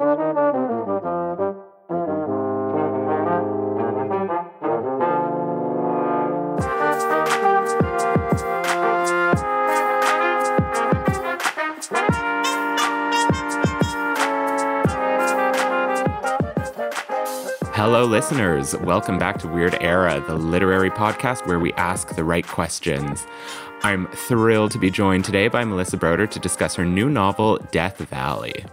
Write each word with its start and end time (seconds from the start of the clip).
Hello, 0.00 0.14
listeners. 18.04 18.76
Welcome 18.76 19.18
back 19.18 19.38
to 19.38 19.48
Weird 19.48 19.76
Era, 19.80 20.22
the 20.28 20.36
literary 20.36 20.90
podcast 20.90 21.44
where 21.48 21.58
we 21.58 21.72
ask 21.72 22.14
the 22.14 22.22
right 22.22 22.46
questions. 22.46 23.26
I'm 23.82 24.06
thrilled 24.12 24.70
to 24.72 24.78
be 24.78 24.92
joined 24.92 25.24
today 25.24 25.48
by 25.48 25.64
Melissa 25.64 25.96
Broder 25.96 26.28
to 26.28 26.38
discuss 26.38 26.76
her 26.76 26.84
new 26.84 27.10
novel, 27.10 27.58
Death 27.72 27.98
Valley. 27.98 28.64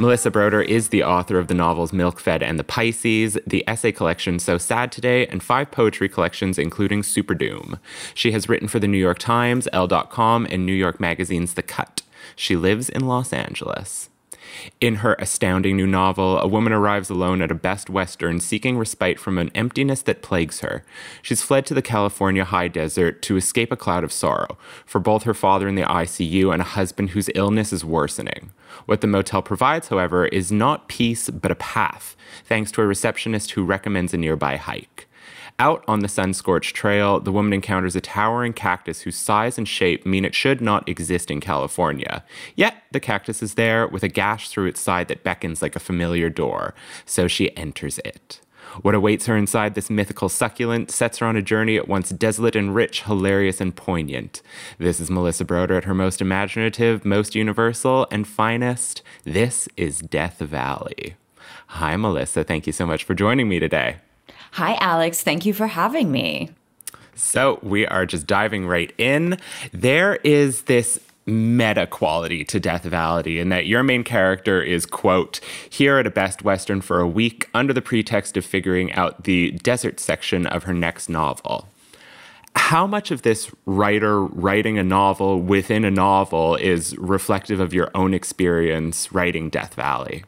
Melissa 0.00 0.30
Broder 0.30 0.62
is 0.62 0.90
the 0.90 1.02
author 1.02 1.40
of 1.40 1.48
the 1.48 1.54
novels 1.54 1.92
Milk 1.92 2.20
Fed 2.20 2.40
and 2.40 2.56
the 2.56 2.64
Pisces, 2.64 3.36
the 3.44 3.64
essay 3.66 3.90
collection 3.90 4.38
So 4.38 4.56
Sad 4.56 4.92
Today, 4.92 5.26
and 5.26 5.42
five 5.42 5.72
poetry 5.72 6.08
collections, 6.08 6.56
including 6.56 7.02
Superdoom. 7.02 7.80
She 8.14 8.30
has 8.30 8.48
written 8.48 8.68
for 8.68 8.78
the 8.78 8.86
New 8.86 8.98
York 8.98 9.18
Times, 9.18 9.66
Elle.com, 9.72 10.46
and 10.50 10.64
New 10.64 10.72
York 10.72 11.00
Magazine's 11.00 11.54
The 11.54 11.64
Cut. 11.64 12.02
She 12.36 12.54
lives 12.54 12.88
in 12.88 13.08
Los 13.08 13.32
Angeles. 13.32 14.08
In 14.80 14.96
her 14.96 15.14
astounding 15.18 15.76
new 15.76 15.86
novel, 15.86 16.38
a 16.38 16.46
woman 16.46 16.72
arrives 16.72 17.10
alone 17.10 17.42
at 17.42 17.50
a 17.50 17.54
Best 17.54 17.90
Western 17.90 18.40
seeking 18.40 18.78
respite 18.78 19.18
from 19.18 19.38
an 19.38 19.50
emptiness 19.54 20.02
that 20.02 20.22
plagues 20.22 20.60
her. 20.60 20.84
She's 21.22 21.42
fled 21.42 21.66
to 21.66 21.74
the 21.74 21.82
California 21.82 22.44
high 22.44 22.68
desert 22.68 23.22
to 23.22 23.36
escape 23.36 23.72
a 23.72 23.76
cloud 23.76 24.04
of 24.04 24.12
sorrow 24.12 24.56
for 24.86 25.00
both 25.00 25.24
her 25.24 25.34
father 25.34 25.68
in 25.68 25.74
the 25.74 25.82
ICU 25.82 26.52
and 26.52 26.62
a 26.62 26.66
husband 26.66 27.10
whose 27.10 27.30
illness 27.34 27.72
is 27.72 27.84
worsening. 27.84 28.52
What 28.86 29.00
the 29.00 29.06
motel 29.06 29.42
provides, 29.42 29.88
however, 29.88 30.26
is 30.26 30.52
not 30.52 30.88
peace 30.88 31.28
but 31.30 31.50
a 31.50 31.56
path, 31.56 32.16
thanks 32.44 32.70
to 32.72 32.82
a 32.82 32.86
receptionist 32.86 33.52
who 33.52 33.64
recommends 33.64 34.14
a 34.14 34.16
nearby 34.16 34.56
hike. 34.56 35.07
Out 35.60 35.82
on 35.88 36.00
the 36.00 36.08
sun 36.08 36.34
scorched 36.34 36.76
trail, 36.76 37.18
the 37.18 37.32
woman 37.32 37.52
encounters 37.52 37.96
a 37.96 38.00
towering 38.00 38.52
cactus 38.52 39.00
whose 39.00 39.16
size 39.16 39.58
and 39.58 39.66
shape 39.66 40.06
mean 40.06 40.24
it 40.24 40.32
should 40.34 40.60
not 40.60 40.88
exist 40.88 41.32
in 41.32 41.40
California. 41.40 42.22
Yet, 42.54 42.84
the 42.92 43.00
cactus 43.00 43.42
is 43.42 43.54
there 43.54 43.88
with 43.88 44.04
a 44.04 44.08
gash 44.08 44.50
through 44.50 44.66
its 44.66 44.80
side 44.80 45.08
that 45.08 45.24
beckons 45.24 45.60
like 45.60 45.74
a 45.74 45.80
familiar 45.80 46.30
door, 46.30 46.74
so 47.04 47.26
she 47.26 47.56
enters 47.56 47.98
it. 48.04 48.40
What 48.82 48.94
awaits 48.94 49.26
her 49.26 49.36
inside 49.36 49.74
this 49.74 49.90
mythical 49.90 50.28
succulent 50.28 50.92
sets 50.92 51.18
her 51.18 51.26
on 51.26 51.34
a 51.34 51.42
journey 51.42 51.76
at 51.76 51.88
once 51.88 52.10
desolate 52.10 52.54
and 52.54 52.72
rich, 52.72 53.02
hilarious 53.02 53.60
and 53.60 53.74
poignant. 53.74 54.42
This 54.78 55.00
is 55.00 55.10
Melissa 55.10 55.44
Broder 55.44 55.78
at 55.78 55.84
her 55.84 55.94
most 55.94 56.20
imaginative, 56.20 57.04
most 57.04 57.34
universal, 57.34 58.06
and 58.12 58.28
finest. 58.28 59.02
This 59.24 59.68
is 59.76 59.98
Death 59.98 60.38
Valley. 60.38 61.16
Hi, 61.68 61.96
Melissa. 61.96 62.44
Thank 62.44 62.68
you 62.68 62.72
so 62.72 62.86
much 62.86 63.02
for 63.02 63.14
joining 63.14 63.48
me 63.48 63.58
today. 63.58 63.96
Hi, 64.52 64.76
Alex. 64.80 65.22
Thank 65.22 65.46
you 65.46 65.52
for 65.52 65.66
having 65.66 66.10
me. 66.10 66.50
So, 67.14 67.58
we 67.62 67.86
are 67.86 68.06
just 68.06 68.26
diving 68.26 68.66
right 68.66 68.92
in. 68.96 69.38
There 69.72 70.16
is 70.16 70.62
this 70.62 71.00
meta 71.28 71.86
quality 71.86 72.44
to 72.44 72.58
Death 72.58 72.84
Valley 72.84 73.38
in 73.38 73.50
that 73.50 73.66
your 73.66 73.82
main 73.82 74.02
character 74.02 74.62
is, 74.62 74.86
quote, 74.86 75.40
here 75.68 75.98
at 75.98 76.06
a 76.06 76.10
Best 76.10 76.42
Western 76.42 76.80
for 76.80 77.00
a 77.00 77.08
week 77.08 77.48
under 77.52 77.72
the 77.72 77.82
pretext 77.82 78.36
of 78.36 78.44
figuring 78.44 78.92
out 78.94 79.24
the 79.24 79.52
desert 79.52 80.00
section 80.00 80.46
of 80.46 80.64
her 80.64 80.72
next 80.72 81.08
novel. 81.08 81.68
How 82.56 82.86
much 82.86 83.10
of 83.10 83.22
this 83.22 83.50
writer 83.66 84.22
writing 84.22 84.78
a 84.78 84.84
novel 84.84 85.40
within 85.40 85.84
a 85.84 85.90
novel 85.90 86.56
is 86.56 86.96
reflective 86.96 87.60
of 87.60 87.74
your 87.74 87.90
own 87.94 88.14
experience 88.14 89.12
writing 89.12 89.50
Death 89.50 89.74
Valley? 89.74 90.24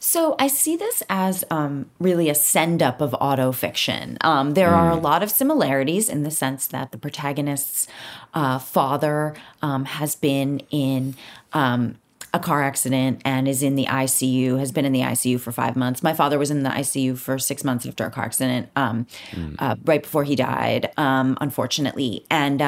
So 0.00 0.34
I 0.38 0.48
see 0.48 0.76
this 0.76 1.02
as 1.10 1.44
um, 1.50 1.90
really 1.98 2.30
a 2.30 2.34
send 2.34 2.82
up 2.82 3.00
of 3.00 3.12
autofiction. 3.12 4.16
Um, 4.24 4.54
there 4.54 4.70
mm. 4.70 4.76
are 4.76 4.92
a 4.92 4.96
mm. 4.96 5.02
lot 5.02 5.22
of 5.22 5.30
similarities 5.30 6.08
in 6.08 6.22
the 6.22 6.30
sense 6.30 6.66
that 6.68 6.90
the 6.90 6.98
protagonist's 6.98 7.86
uh, 8.32 8.58
father 8.58 9.34
um, 9.60 9.84
has 9.84 10.16
been 10.16 10.60
in 10.70 11.14
um, 11.52 11.96
a 12.32 12.38
car 12.38 12.62
accident 12.62 13.20
and 13.24 13.46
is 13.48 13.62
in 13.62 13.74
the 13.74 13.86
ICU, 13.86 14.58
has 14.58 14.72
been 14.72 14.84
in 14.84 14.92
the 14.92 15.00
ICU 15.00 15.38
for 15.38 15.52
five 15.52 15.76
months. 15.76 16.02
My 16.02 16.14
father 16.14 16.38
was 16.38 16.50
in 16.50 16.62
the 16.62 16.70
ICU 16.70 17.18
for 17.18 17.38
six 17.38 17.64
months 17.64 17.84
after 17.86 18.06
a 18.06 18.10
car 18.10 18.24
accident, 18.24 18.68
um, 18.76 19.06
mm. 19.32 19.56
uh, 19.58 19.76
right 19.84 20.02
before 20.02 20.24
he 20.24 20.36
died, 20.36 20.92
um, 20.96 21.36
unfortunately. 21.40 22.24
And 22.30 22.62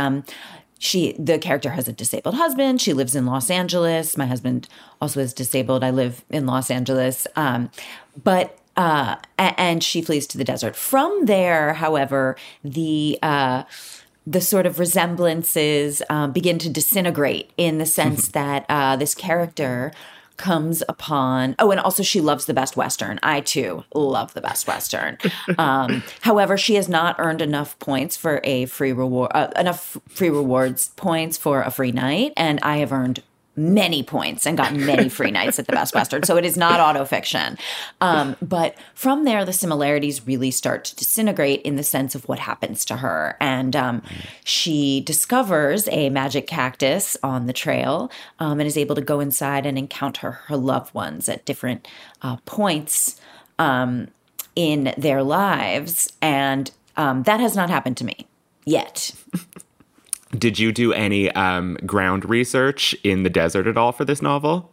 she 0.82 1.12
the 1.12 1.38
character 1.38 1.70
has 1.70 1.86
a 1.86 1.92
disabled 1.92 2.34
husband. 2.34 2.80
She 2.80 2.92
lives 2.92 3.14
in 3.14 3.24
los 3.24 3.50
angeles. 3.50 4.16
My 4.16 4.26
husband 4.26 4.68
also 5.00 5.20
is 5.20 5.32
disabled. 5.32 5.84
I 5.84 5.90
live 5.90 6.24
in 6.28 6.44
los 6.44 6.72
angeles. 6.72 7.28
Um, 7.36 7.70
but 8.20 8.58
uh, 8.76 9.16
and 9.38 9.84
she 9.84 10.02
flees 10.02 10.26
to 10.28 10.38
the 10.38 10.44
desert. 10.44 10.74
From 10.74 11.26
there 11.26 11.74
however 11.74 12.36
the 12.64 13.16
uh, 13.22 13.62
the 14.26 14.40
sort 14.40 14.66
of 14.66 14.80
resemblances 14.80 16.02
um, 16.10 16.32
begin 16.32 16.58
to 16.58 16.68
disintegrate 16.68 17.52
in 17.56 17.78
the 17.78 17.86
sense 17.86 18.26
that 18.28 18.66
uh, 18.68 18.96
this 18.96 19.14
character 19.14 19.92
comes 20.36 20.82
upon 20.88 21.54
oh 21.58 21.70
and 21.70 21.80
also 21.80 22.02
she 22.02 22.20
loves 22.20 22.46
the 22.46 22.54
best 22.54 22.76
western. 22.76 23.18
I 23.22 23.40
too 23.40 23.84
love 23.94 24.34
the 24.34 24.40
best 24.40 24.66
western. 24.66 25.18
Um, 25.58 26.02
however 26.20 26.56
she 26.56 26.74
has 26.74 26.88
not 26.88 27.16
earned 27.18 27.42
enough 27.42 27.78
points 27.78 28.16
for 28.16 28.40
a 28.44 28.66
free 28.66 28.92
reward 28.92 29.30
uh, 29.34 29.48
enough 29.56 29.96
free 30.08 30.30
rewards 30.30 30.88
points 30.96 31.36
for 31.36 31.62
a 31.62 31.70
free 31.70 31.92
night 31.92 32.32
and 32.36 32.58
i 32.62 32.78
have 32.78 32.92
earned 32.92 33.22
many 33.54 34.02
points 34.02 34.46
and 34.46 34.56
got 34.56 34.74
many 34.74 35.08
free 35.08 35.30
nights 35.32 35.58
at 35.58 35.66
the 35.66 35.72
Best 35.72 35.94
Western. 35.94 36.22
So 36.22 36.36
it 36.36 36.44
is 36.44 36.56
not 36.56 36.80
autofiction. 36.80 37.58
Um, 38.00 38.36
but 38.40 38.76
from 38.94 39.24
there, 39.24 39.44
the 39.44 39.52
similarities 39.52 40.26
really 40.26 40.50
start 40.50 40.84
to 40.84 40.96
disintegrate 40.96 41.62
in 41.62 41.76
the 41.76 41.82
sense 41.82 42.14
of 42.14 42.26
what 42.28 42.38
happens 42.38 42.84
to 42.86 42.96
her. 42.96 43.36
And 43.40 43.76
um, 43.76 44.02
she 44.44 45.00
discovers 45.02 45.86
a 45.88 46.08
magic 46.10 46.46
cactus 46.46 47.16
on 47.22 47.46
the 47.46 47.52
trail 47.52 48.10
um, 48.38 48.58
and 48.58 48.66
is 48.66 48.78
able 48.78 48.94
to 48.94 49.02
go 49.02 49.20
inside 49.20 49.66
and 49.66 49.76
encounter 49.76 50.32
her 50.32 50.56
loved 50.56 50.94
ones 50.94 51.28
at 51.28 51.44
different 51.44 51.86
uh, 52.22 52.36
points 52.46 53.20
um, 53.58 54.08
in 54.56 54.94
their 54.96 55.22
lives. 55.22 56.12
And 56.22 56.70
um, 56.96 57.22
that 57.24 57.40
has 57.40 57.54
not 57.54 57.70
happened 57.70 57.96
to 57.98 58.04
me 58.04 58.26
yet. 58.64 59.14
Did 60.32 60.58
you 60.58 60.72
do 60.72 60.92
any 60.92 61.30
um, 61.32 61.76
ground 61.86 62.28
research 62.28 62.94
in 63.04 63.22
the 63.22 63.30
desert 63.30 63.66
at 63.66 63.76
all 63.76 63.92
for 63.92 64.04
this 64.04 64.22
novel? 64.22 64.70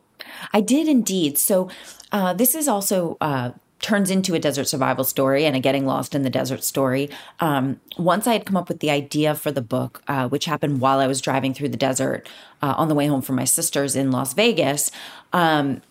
I 0.54 0.62
did 0.62 0.88
indeed. 0.88 1.38
So, 1.38 1.70
uh, 2.12 2.34
this 2.34 2.56
is 2.56 2.68
also. 2.68 3.18
Uh, 3.22 3.52
turns 3.82 4.12
into 4.12 4.36
a 4.36 4.40
desert 4.40 4.66
survival 4.66 5.04
story 5.04 5.46
and 5.46 5.56
a 5.56 5.60
getting 5.60 5.86
lost 5.86 6.14
in 6.14 6.24
the 6.24 6.30
desert 6.30 6.64
story. 6.64 7.10
Um, 7.40 7.80
once 7.98 8.28
I 8.28 8.34
had 8.34 8.46
come 8.46 8.58
up 8.58 8.68
with 8.68 8.80
the 8.80 8.92
idea 8.92 9.36
for 9.36 9.52
the 9.52 9.62
book, 9.62 10.04
uh, 10.08 10.28
which 10.28 10.46
happened 10.46 10.82
while 10.82 11.00
I 11.00 11.08
was 11.08 11.22
driving 11.22 11.54
through 11.54 11.70
the 11.70 11.78
desert 11.78 12.28
uh, 12.62 12.74
on 12.78 12.90
the 12.90 12.96
way 12.96 13.08
home 13.08 13.22
from 13.22 13.38
my 13.38 13.46
sisters 13.46 13.96
in 13.96 14.12
Las 14.12 14.34
Vegas, 14.34 14.92
um, 15.34 15.82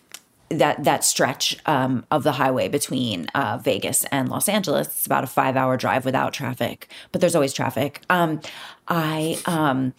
that 0.49 0.83
that 0.83 1.03
stretch 1.03 1.57
um, 1.65 2.05
of 2.11 2.23
the 2.23 2.33
highway 2.33 2.67
between 2.67 3.27
uh, 3.35 3.59
Vegas 3.61 4.03
and 4.05 4.29
Los 4.29 4.49
Angeles. 4.49 4.87
It's 4.87 5.05
about 5.05 5.23
a 5.23 5.27
five 5.27 5.55
hour 5.55 5.77
drive 5.77 6.05
without 6.05 6.33
traffic, 6.33 6.89
but 7.11 7.21
there's 7.21 7.35
always 7.35 7.53
traffic. 7.53 8.01
Um, 8.09 8.41
I 8.87 9.39
um, 9.45 9.93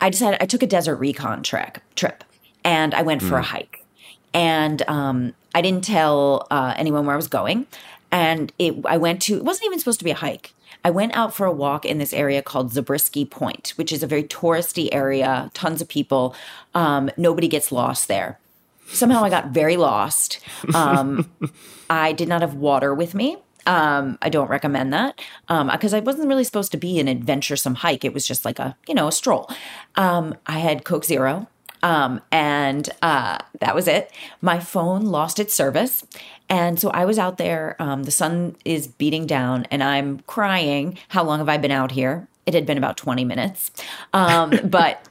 I 0.00 0.10
decided 0.10 0.42
I 0.42 0.46
took 0.46 0.62
a 0.62 0.66
desert 0.66 0.96
recon 0.96 1.42
trek 1.42 1.82
trip, 1.96 2.24
and 2.64 2.94
I 2.94 3.02
went 3.02 3.22
for 3.22 3.36
mm. 3.36 3.40
a 3.40 3.42
hike, 3.42 3.84
and 4.32 4.82
um, 4.88 5.34
I 5.54 5.62
didn't 5.62 5.84
tell 5.84 6.46
uh, 6.50 6.74
anyone 6.76 7.04
where 7.06 7.14
I 7.14 7.16
was 7.16 7.28
going, 7.28 7.66
and 8.12 8.52
it 8.58 8.74
I 8.86 8.96
went 8.96 9.22
to 9.22 9.36
it 9.36 9.44
wasn't 9.44 9.66
even 9.66 9.78
supposed 9.78 9.98
to 10.00 10.04
be 10.04 10.12
a 10.12 10.16
hike. 10.16 10.54
I 10.82 10.90
went 10.90 11.14
out 11.14 11.34
for 11.34 11.44
a 11.44 11.52
walk 11.52 11.84
in 11.84 11.98
this 11.98 12.14
area 12.14 12.40
called 12.40 12.72
Zabriskie 12.72 13.26
Point, 13.26 13.74
which 13.76 13.92
is 13.92 14.02
a 14.02 14.06
very 14.06 14.24
touristy 14.24 14.88
area, 14.92 15.50
tons 15.52 15.82
of 15.82 15.88
people. 15.88 16.34
Um, 16.74 17.10
nobody 17.18 17.48
gets 17.48 17.70
lost 17.70 18.08
there 18.08 18.39
somehow 18.92 19.24
I 19.24 19.30
got 19.30 19.48
very 19.48 19.76
lost. 19.76 20.40
Um, 20.74 21.30
I 21.90 22.12
did 22.12 22.28
not 22.28 22.40
have 22.42 22.54
water 22.54 22.94
with 22.94 23.14
me. 23.14 23.36
Um, 23.66 24.18
I 24.22 24.28
don't 24.28 24.48
recommend 24.48 24.92
that 24.92 25.20
because 25.46 25.94
um, 25.94 25.96
I 25.96 26.00
wasn't 26.00 26.28
really 26.28 26.44
supposed 26.44 26.72
to 26.72 26.78
be 26.78 26.98
an 26.98 27.08
adventuresome 27.08 27.76
hike. 27.76 28.04
It 28.04 28.14
was 28.14 28.26
just 28.26 28.44
like 28.44 28.58
a 28.58 28.76
you 28.88 28.94
know 28.94 29.08
a 29.08 29.12
stroll. 29.12 29.50
Um, 29.96 30.34
I 30.46 30.58
had 30.58 30.84
Coke 30.84 31.04
Zero, 31.04 31.46
um, 31.82 32.20
and 32.32 32.88
uh, 33.02 33.38
that 33.60 33.74
was 33.74 33.86
it. 33.86 34.10
My 34.40 34.58
phone 34.58 35.02
lost 35.02 35.38
its 35.38 35.54
service, 35.54 36.04
and 36.48 36.80
so 36.80 36.90
I 36.90 37.04
was 37.04 37.18
out 37.18 37.38
there. 37.38 37.76
Um, 37.78 38.04
the 38.04 38.10
sun 38.10 38.56
is 38.64 38.86
beating 38.86 39.26
down, 39.26 39.66
and 39.70 39.82
I'm 39.82 40.20
crying. 40.20 40.98
How 41.08 41.22
long 41.22 41.38
have 41.38 41.48
I 41.48 41.58
been 41.58 41.70
out 41.70 41.92
here? 41.92 42.28
It 42.46 42.54
had 42.54 42.66
been 42.66 42.78
about 42.78 42.96
20 42.96 43.24
minutes, 43.24 43.70
um, 44.12 44.52
but. 44.64 45.06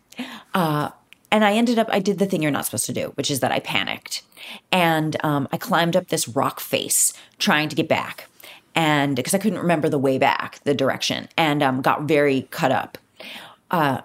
Uh, 0.54 0.90
and 1.32 1.46
I 1.46 1.54
ended 1.54 1.78
up, 1.80 1.88
I 1.92 2.00
did 2.00 2.20
the 2.20 2.26
thing 2.26 2.42
you're 2.42 2.52
not 2.52 2.66
supposed 2.66 2.86
to 2.88 2.94
do, 2.94 3.12
which 3.16 3.30
is 3.30 3.40
that 3.42 3.52
I 3.52 3.60
panicked. 3.60 4.24
And 4.72 5.16
um, 5.24 5.48
I 5.52 5.58
climbed 5.58 5.96
up 5.96 6.08
this 6.08 6.28
rock 6.28 6.60
face 6.60 7.14
trying 7.38 7.70
to 7.70 7.76
get 7.76 7.88
back. 7.88 8.28
And 8.76 9.16
because 9.16 9.34
I 9.34 9.40
couldn't 9.40 9.60
remember 9.60 9.90
the 9.90 10.00
way 10.00 10.18
back, 10.18 10.60
the 10.64 10.74
direction, 10.74 11.28
and 11.38 11.62
um, 11.62 11.82
got 11.82 12.04
very 12.04 12.48
cut 12.52 12.72
up. 12.72 12.98
uh, 13.72 14.02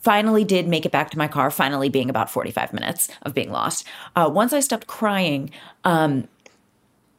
finally 0.00 0.44
did 0.44 0.66
make 0.68 0.86
it 0.86 0.92
back 0.92 1.10
to 1.10 1.18
my 1.18 1.28
car, 1.28 1.50
finally 1.50 1.88
being 1.88 2.08
about 2.08 2.30
45 2.30 2.72
minutes 2.72 3.08
of 3.22 3.34
being 3.34 3.50
lost. 3.50 3.86
Uh, 4.16 4.30
once 4.32 4.52
I 4.52 4.60
stopped 4.60 4.86
crying, 4.86 5.50
um, 5.84 6.28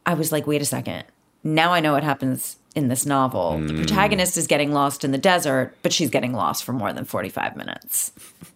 I 0.06 0.16
was 0.16 0.32
like, 0.32 0.48
wait 0.48 0.62
a 0.62 0.66
second. 0.66 1.04
Now 1.44 1.72
I 1.74 1.80
know 1.80 1.94
what 1.94 2.04
happens 2.04 2.58
in 2.74 2.88
this 2.88 3.06
novel. 3.06 3.58
Mm. 3.60 3.68
The 3.68 3.74
protagonist 3.76 4.38
is 4.38 4.48
getting 4.48 4.72
lost 4.72 5.04
in 5.04 5.12
the 5.12 5.18
desert, 5.18 5.76
but 5.84 5.94
she's 5.94 6.10
getting 6.10 6.34
lost 6.34 6.64
for 6.64 6.74
more 6.74 6.94
than 6.94 7.06
45 7.06 7.56
minutes. 7.56 8.12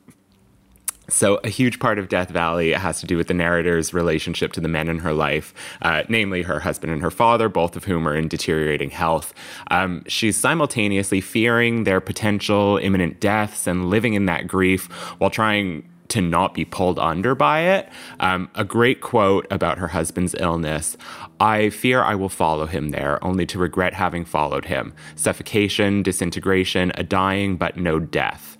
So, 1.09 1.39
a 1.43 1.49
huge 1.49 1.79
part 1.79 1.99
of 1.99 2.09
Death 2.09 2.29
Valley 2.29 2.73
has 2.73 2.99
to 2.99 3.07
do 3.07 3.15
with 3.15 3.27
the 3.27 3.33
narrator's 3.33 3.93
relationship 3.93 4.51
to 4.53 4.61
the 4.61 4.67
men 4.67 4.89
in 4.89 4.99
her 4.99 5.13
life, 5.13 5.53
uh, 5.81 6.03
namely 6.09 6.41
her 6.41 6.59
husband 6.59 6.91
and 6.91 7.01
her 7.01 7.11
father, 7.11 7.47
both 7.47 7.77
of 7.77 7.85
whom 7.85 8.05
are 8.07 8.15
in 8.15 8.27
deteriorating 8.27 8.89
health. 8.89 9.33
Um, 9.71 10.03
she's 10.07 10.35
simultaneously 10.35 11.21
fearing 11.21 11.85
their 11.85 12.01
potential 12.01 12.77
imminent 12.77 13.21
deaths 13.21 13.67
and 13.67 13.89
living 13.89 14.15
in 14.15 14.25
that 14.25 14.47
grief 14.47 14.87
while 15.17 15.29
trying 15.29 15.87
to 16.09 16.21
not 16.21 16.53
be 16.53 16.65
pulled 16.65 16.99
under 16.99 17.35
by 17.35 17.61
it. 17.61 17.89
Um, 18.19 18.49
a 18.55 18.65
great 18.65 18.99
quote 19.01 19.47
about 19.49 19.77
her 19.77 19.89
husband's 19.89 20.35
illness 20.39 20.97
I 21.39 21.69
fear 21.69 22.01
I 22.01 22.15
will 22.15 22.29
follow 22.29 22.65
him 22.65 22.89
there, 22.89 23.23
only 23.23 23.45
to 23.47 23.59
regret 23.59 23.93
having 23.93 24.25
followed 24.25 24.65
him. 24.65 24.93
Suffocation, 25.15 26.03
disintegration, 26.03 26.91
a 26.95 27.03
dying 27.03 27.55
but 27.55 27.77
no 27.77 27.99
death 27.99 28.56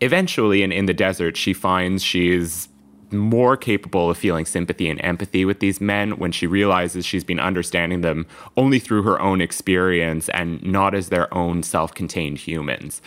eventually, 0.00 0.62
in, 0.62 0.72
in 0.72 0.86
the 0.86 0.94
desert, 0.94 1.36
she 1.36 1.52
finds 1.52 2.02
she's 2.02 2.68
more 3.12 3.56
capable 3.56 4.10
of 4.10 4.16
feeling 4.18 4.46
sympathy 4.46 4.88
and 4.88 5.02
empathy 5.04 5.44
with 5.44 5.60
these 5.60 5.80
men 5.80 6.12
when 6.18 6.32
she 6.32 6.46
realizes 6.46 7.04
she's 7.04 7.24
been 7.24 7.40
understanding 7.40 8.02
them 8.02 8.26
only 8.56 8.78
through 8.78 9.02
her 9.02 9.20
own 9.20 9.40
experience 9.40 10.28
and 10.30 10.62
not 10.62 10.94
as 10.94 11.08
their 11.08 11.32
own 11.34 11.62
self 11.62 11.92
contained 11.94 12.38
humans. 12.38 13.02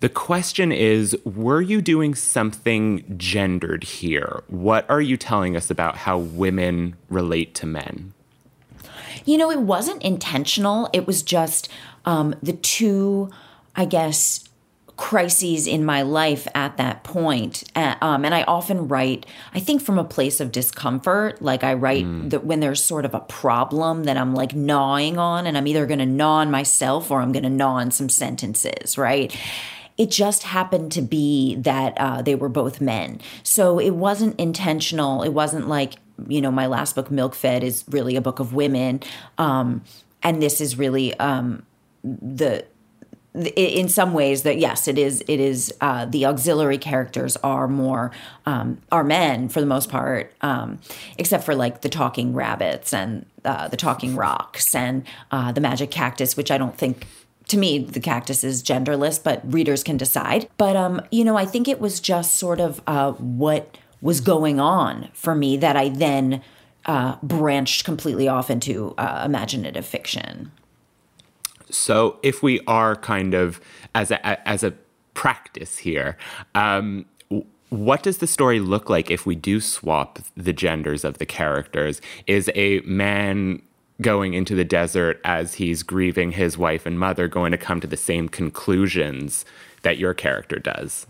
The 0.00 0.08
question 0.08 0.70
is 0.70 1.16
Were 1.24 1.60
you 1.60 1.82
doing 1.82 2.14
something 2.14 3.16
gendered 3.18 3.84
here? 3.84 4.42
What 4.46 4.88
are 4.88 5.00
you 5.00 5.16
telling 5.16 5.56
us 5.56 5.70
about 5.70 5.96
how 5.96 6.18
women 6.18 6.96
relate 7.08 7.54
to 7.56 7.66
men? 7.66 8.14
You 9.24 9.36
know, 9.36 9.50
it 9.50 9.60
wasn't 9.60 10.02
intentional. 10.02 10.88
It 10.92 11.06
was 11.06 11.22
just 11.22 11.68
um, 12.04 12.34
the 12.42 12.52
two, 12.52 13.30
I 13.74 13.84
guess, 13.84 14.47
crises 14.98 15.68
in 15.68 15.84
my 15.84 16.02
life 16.02 16.48
at 16.56 16.76
that 16.76 17.04
point. 17.04 17.62
Uh, 17.74 17.94
um, 18.02 18.24
and 18.24 18.34
I 18.34 18.42
often 18.42 18.88
write, 18.88 19.24
I 19.54 19.60
think 19.60 19.80
from 19.80 19.96
a 19.96 20.04
place 20.04 20.40
of 20.40 20.52
discomfort. 20.52 21.40
Like 21.40 21.64
I 21.64 21.74
write 21.74 22.04
mm. 22.04 22.28
that 22.30 22.44
when 22.44 22.60
there's 22.60 22.82
sort 22.84 23.04
of 23.04 23.14
a 23.14 23.20
problem 23.20 24.04
that 24.04 24.16
I'm 24.18 24.34
like 24.34 24.54
gnawing 24.54 25.16
on, 25.16 25.46
and 25.46 25.56
I'm 25.56 25.66
either 25.68 25.86
going 25.86 26.00
to 26.00 26.06
gnaw 26.06 26.38
on 26.40 26.50
myself 26.50 27.10
or 27.10 27.20
I'm 27.20 27.32
going 27.32 27.44
to 27.44 27.48
gnaw 27.48 27.76
on 27.76 27.92
some 27.92 28.08
sentences, 28.08 28.98
right? 28.98 29.34
It 29.96 30.10
just 30.10 30.42
happened 30.42 30.90
to 30.92 31.00
be 31.00 31.54
that 31.56 31.94
uh, 31.96 32.22
they 32.22 32.34
were 32.34 32.48
both 32.48 32.80
men. 32.80 33.20
So 33.44 33.78
it 33.78 33.90
wasn't 33.90 34.38
intentional. 34.38 35.22
It 35.22 35.30
wasn't 35.30 35.68
like, 35.68 35.94
you 36.26 36.40
know, 36.40 36.50
my 36.50 36.66
last 36.66 36.96
book, 36.96 37.08
Milk 37.08 37.36
Fed, 37.36 37.62
is 37.62 37.84
really 37.88 38.16
a 38.16 38.20
book 38.20 38.40
of 38.40 38.52
women. 38.52 39.00
Um, 39.38 39.84
and 40.24 40.42
this 40.42 40.60
is 40.60 40.76
really 40.76 41.14
um, 41.20 41.64
the 42.02 42.64
in 43.34 43.88
some 43.88 44.14
ways 44.14 44.42
that 44.42 44.58
yes 44.58 44.88
it 44.88 44.98
is 44.98 45.22
it 45.28 45.38
is 45.38 45.72
uh, 45.80 46.06
the 46.06 46.24
auxiliary 46.24 46.78
characters 46.78 47.36
are 47.38 47.68
more 47.68 48.10
um, 48.46 48.80
are 48.90 49.04
men 49.04 49.48
for 49.48 49.60
the 49.60 49.66
most 49.66 49.90
part 49.90 50.32
um, 50.40 50.78
except 51.18 51.44
for 51.44 51.54
like 51.54 51.82
the 51.82 51.88
talking 51.88 52.32
rabbits 52.32 52.92
and 52.94 53.26
uh, 53.44 53.68
the 53.68 53.76
talking 53.76 54.16
rocks 54.16 54.74
and 54.74 55.04
uh, 55.30 55.52
the 55.52 55.60
magic 55.60 55.90
cactus 55.90 56.36
which 56.36 56.50
i 56.50 56.58
don't 56.58 56.78
think 56.78 57.06
to 57.48 57.58
me 57.58 57.78
the 57.78 58.00
cactus 58.00 58.42
is 58.42 58.62
genderless 58.62 59.22
but 59.22 59.40
readers 59.52 59.82
can 59.82 59.96
decide. 59.96 60.48
But 60.56 60.76
um, 60.76 61.02
you 61.10 61.24
know 61.24 61.36
i 61.36 61.44
think 61.44 61.68
it 61.68 61.80
was 61.80 62.00
just 62.00 62.36
sort 62.36 62.60
of 62.60 62.80
uh, 62.86 63.12
what 63.12 63.76
was 64.00 64.20
going 64.20 64.58
on 64.58 65.08
for 65.12 65.34
me 65.34 65.56
that 65.58 65.76
i 65.76 65.90
then 65.90 66.42
uh, 66.86 67.16
branched 67.22 67.84
completely 67.84 68.26
off 68.26 68.50
into 68.50 68.94
uh, 68.96 69.22
imaginative 69.26 69.84
fiction 69.84 70.50
so 71.70 72.18
if 72.22 72.42
we 72.42 72.60
are 72.66 72.96
kind 72.96 73.34
of 73.34 73.60
as 73.94 74.10
a 74.10 74.48
as 74.48 74.62
a 74.62 74.74
practice 75.14 75.78
here, 75.78 76.16
um, 76.54 77.06
what 77.70 78.02
does 78.02 78.18
the 78.18 78.26
story 78.26 78.60
look 78.60 78.88
like 78.88 79.10
if 79.10 79.26
we 79.26 79.34
do 79.34 79.60
swap 79.60 80.18
the 80.36 80.52
genders 80.52 81.04
of 81.04 81.18
the 81.18 81.26
characters? 81.26 82.00
Is 82.26 82.50
a 82.54 82.80
man 82.80 83.62
going 84.00 84.34
into 84.34 84.54
the 84.54 84.64
desert 84.64 85.20
as 85.24 85.54
he's 85.54 85.82
grieving 85.82 86.32
his 86.32 86.56
wife 86.56 86.86
and 86.86 86.98
mother 86.98 87.26
going 87.28 87.50
to 87.50 87.58
come 87.58 87.80
to 87.80 87.86
the 87.86 87.96
same 87.96 88.28
conclusions 88.28 89.44
that 89.82 89.98
your 89.98 90.14
character 90.14 90.58
does? 90.58 91.06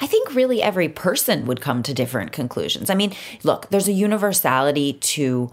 I 0.00 0.06
think 0.06 0.34
really 0.34 0.60
every 0.60 0.88
person 0.88 1.46
would 1.46 1.60
come 1.60 1.82
to 1.84 1.94
different 1.94 2.32
conclusions. 2.32 2.90
I 2.90 2.94
mean, 2.94 3.14
look, 3.44 3.70
there's 3.70 3.86
a 3.86 3.92
universality 3.92 4.94
to 4.94 5.50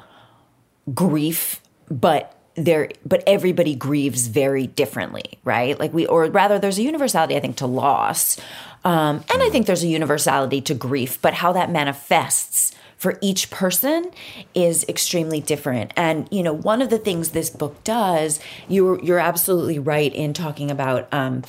grief, 0.94 1.62
but 1.90 2.39
there 2.56 2.90
but 3.06 3.24
everybody 3.28 3.76
grieves 3.76 4.28
very 4.28 4.68
differently 4.68 5.40
right? 5.44 5.80
Like 5.80 5.94
we 5.94 6.06
or 6.06 6.26
rather 6.30 6.60
there's 6.60 6.78
a 6.78 6.84
universality 6.84 7.36
i 7.36 7.40
think 7.40 7.58
to 7.58 7.68
loss 7.68 8.40
um, 8.84 9.24
and 9.32 9.42
i 9.42 9.50
think 9.50 9.66
there's 9.66 9.84
a 9.84 9.88
universality 9.88 10.62
to 10.62 10.74
grief 10.74 11.22
but 11.22 11.34
how 11.36 11.52
that 11.54 11.70
manifests 11.72 12.74
for 13.00 13.18
each 13.22 13.50
person 13.50 14.12
is 14.54 14.86
extremely 14.90 15.40
different. 15.40 15.94
And 15.96 16.28
you 16.32 16.44
know 16.44 16.54
one 16.54 16.82
of 16.82 16.90
the 16.92 17.00
things 17.00 17.30
this 17.30 17.50
book 17.50 17.84
does 17.84 18.40
you're 18.68 19.02
you're 19.04 19.20
absolutely 19.20 19.80
right 19.80 20.14
in 20.14 20.34
talking 20.34 20.70
about 20.70 21.12
um, 21.12 21.44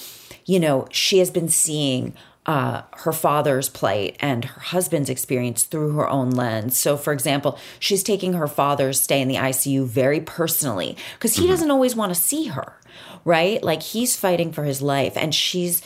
you 0.46 0.60
know 0.60 0.86
she 0.90 1.18
has 1.18 1.30
been 1.30 1.48
seeing 1.48 2.14
uh, 2.50 2.82
her 3.04 3.12
father's 3.12 3.68
plight 3.68 4.16
and 4.18 4.44
her 4.44 4.60
husband's 4.60 5.08
experience 5.08 5.62
through 5.62 5.92
her 5.92 6.08
own 6.08 6.30
lens. 6.30 6.76
So, 6.76 6.96
for 6.96 7.12
example, 7.12 7.56
she's 7.78 8.02
taking 8.02 8.32
her 8.32 8.48
father's 8.48 9.00
stay 9.00 9.20
in 9.20 9.28
the 9.28 9.36
ICU 9.36 9.86
very 9.86 10.20
personally 10.20 10.96
because 11.14 11.36
he 11.36 11.42
mm-hmm. 11.42 11.50
doesn't 11.52 11.70
always 11.70 11.94
want 11.94 12.12
to 12.12 12.20
see 12.20 12.46
her, 12.46 12.76
right? 13.24 13.62
Like 13.62 13.84
he's 13.84 14.16
fighting 14.16 14.50
for 14.50 14.64
his 14.64 14.82
life 14.82 15.16
and 15.16 15.32
she's 15.32 15.80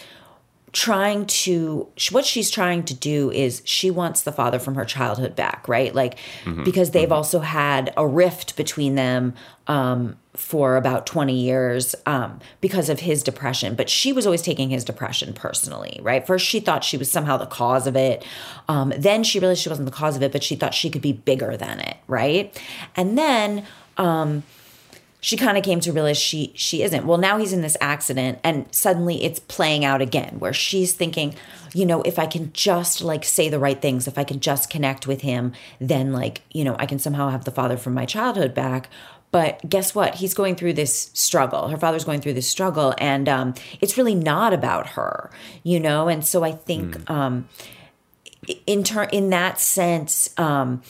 trying 0.72 1.26
to 1.26 1.86
what 2.10 2.24
she's 2.24 2.50
trying 2.50 2.82
to 2.84 2.94
do 2.94 3.30
is 3.30 3.60
she 3.66 3.90
wants 3.90 4.22
the 4.22 4.32
father 4.32 4.58
from 4.58 4.74
her 4.74 4.84
childhood 4.84 5.36
back 5.36 5.68
right 5.68 5.94
like 5.94 6.16
mm-hmm. 6.42 6.64
because 6.64 6.90
they've 6.90 7.04
mm-hmm. 7.04 7.12
also 7.12 7.38
had 7.38 7.94
a 7.96 8.04
rift 8.04 8.56
between 8.56 8.96
them 8.96 9.34
um, 9.68 10.16
for 10.36 10.76
about 10.76 11.06
20 11.06 11.34
years 11.34 11.94
um, 12.06 12.40
because 12.60 12.88
of 12.88 13.00
his 13.00 13.22
depression 13.22 13.74
but 13.74 13.88
she 13.88 14.12
was 14.12 14.26
always 14.26 14.42
taking 14.42 14.70
his 14.70 14.84
depression 14.84 15.32
personally 15.32 15.98
right 16.02 16.26
first 16.26 16.44
she 16.44 16.60
thought 16.60 16.82
she 16.82 16.96
was 16.96 17.10
somehow 17.10 17.36
the 17.36 17.46
cause 17.46 17.86
of 17.86 17.96
it 17.96 18.24
um, 18.68 18.92
then 18.96 19.22
she 19.22 19.38
realized 19.38 19.60
she 19.60 19.68
wasn't 19.68 19.86
the 19.86 19.92
cause 19.92 20.16
of 20.16 20.22
it 20.22 20.32
but 20.32 20.42
she 20.42 20.56
thought 20.56 20.74
she 20.74 20.90
could 20.90 21.02
be 21.02 21.12
bigger 21.12 21.56
than 21.56 21.78
it 21.80 21.96
right 22.08 22.60
and 22.96 23.16
then 23.16 23.64
um, 23.96 24.42
she 25.24 25.38
kind 25.38 25.56
of 25.56 25.64
came 25.64 25.80
to 25.80 25.90
realize 25.90 26.18
she 26.18 26.52
she 26.54 26.82
isn't. 26.82 27.06
Well, 27.06 27.16
now 27.16 27.38
he's 27.38 27.54
in 27.54 27.62
this 27.62 27.78
accident 27.80 28.40
and 28.44 28.66
suddenly 28.74 29.24
it's 29.24 29.40
playing 29.40 29.82
out 29.82 30.02
again 30.02 30.36
where 30.38 30.52
she's 30.52 30.92
thinking, 30.92 31.34
you 31.72 31.86
know, 31.86 32.02
if 32.02 32.18
I 32.18 32.26
can 32.26 32.52
just 32.52 33.00
like 33.00 33.24
say 33.24 33.48
the 33.48 33.58
right 33.58 33.80
things, 33.80 34.06
if 34.06 34.18
I 34.18 34.24
can 34.24 34.38
just 34.38 34.68
connect 34.68 35.06
with 35.06 35.22
him, 35.22 35.54
then 35.80 36.12
like, 36.12 36.42
you 36.50 36.62
know, 36.62 36.76
I 36.78 36.84
can 36.84 36.98
somehow 36.98 37.30
have 37.30 37.46
the 37.46 37.50
father 37.50 37.78
from 37.78 37.94
my 37.94 38.04
childhood 38.04 38.52
back. 38.52 38.90
But 39.34 39.68
guess 39.68 39.96
what? 39.96 40.14
He's 40.14 40.32
going 40.32 40.54
through 40.54 40.74
this 40.74 41.10
struggle. 41.12 41.66
Her 41.66 41.76
father's 41.76 42.04
going 42.04 42.20
through 42.20 42.34
this 42.34 42.46
struggle, 42.46 42.94
and 42.98 43.28
um, 43.28 43.54
it's 43.80 43.98
really 43.98 44.14
not 44.14 44.52
about 44.52 44.90
her, 44.90 45.28
you 45.64 45.80
know. 45.80 46.06
And 46.06 46.24
so 46.24 46.44
I 46.44 46.52
think, 46.52 46.96
mm. 46.98 47.10
um, 47.10 47.48
in 48.64 48.84
turn, 48.84 49.08
in 49.10 49.30
that 49.30 49.58
sense, 49.58 50.32
um, 50.38 50.82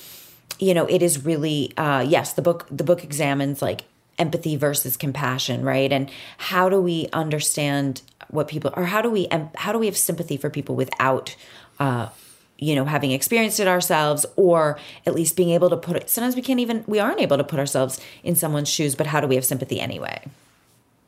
you 0.58 0.74
know, 0.74 0.84
it 0.84 1.00
is 1.00 1.24
really 1.24 1.72
uh, 1.78 2.04
yes. 2.06 2.34
The 2.34 2.42
book 2.42 2.66
the 2.70 2.84
book 2.84 3.02
examines 3.02 3.62
like 3.62 3.84
empathy 4.18 4.56
versus 4.56 4.98
compassion, 4.98 5.64
right? 5.64 5.90
And 5.90 6.10
how 6.36 6.68
do 6.68 6.82
we 6.82 7.08
understand 7.14 8.02
what 8.28 8.46
people 8.46 8.74
or 8.76 8.84
how 8.84 9.00
do 9.00 9.08
we 9.08 9.26
how 9.54 9.72
do 9.72 9.78
we 9.78 9.86
have 9.86 9.96
sympathy 9.96 10.36
for 10.36 10.50
people 10.50 10.76
without 10.76 11.34
uh 11.80 12.10
you 12.58 12.75
know 12.75 12.84
having 12.84 13.11
experienced 13.11 13.61
it 13.61 13.68
ourselves 13.68 14.25
or 14.37 14.78
at 15.06 15.14
least 15.14 15.37
being 15.37 15.50
able 15.50 15.70
to 15.70 15.76
put 15.76 15.96
it 15.96 16.08
sometimes 16.08 16.37
we 16.37 16.42
can't 16.42 16.61
even 16.61 16.84
we 16.87 16.99
aren't 16.99 17.20
able 17.20 17.37
to 17.37 17.44
put 17.44 17.58
ourselves 17.58 18.00
in 18.23 18.34
someone's 18.37 18.68
shoes 18.68 18.94
but 18.94 19.06
how 19.06 19.20
do 19.20 19.26
we 19.26 19.34
have 19.34 19.44
sympathy 19.44 19.80
anyway 19.80 20.23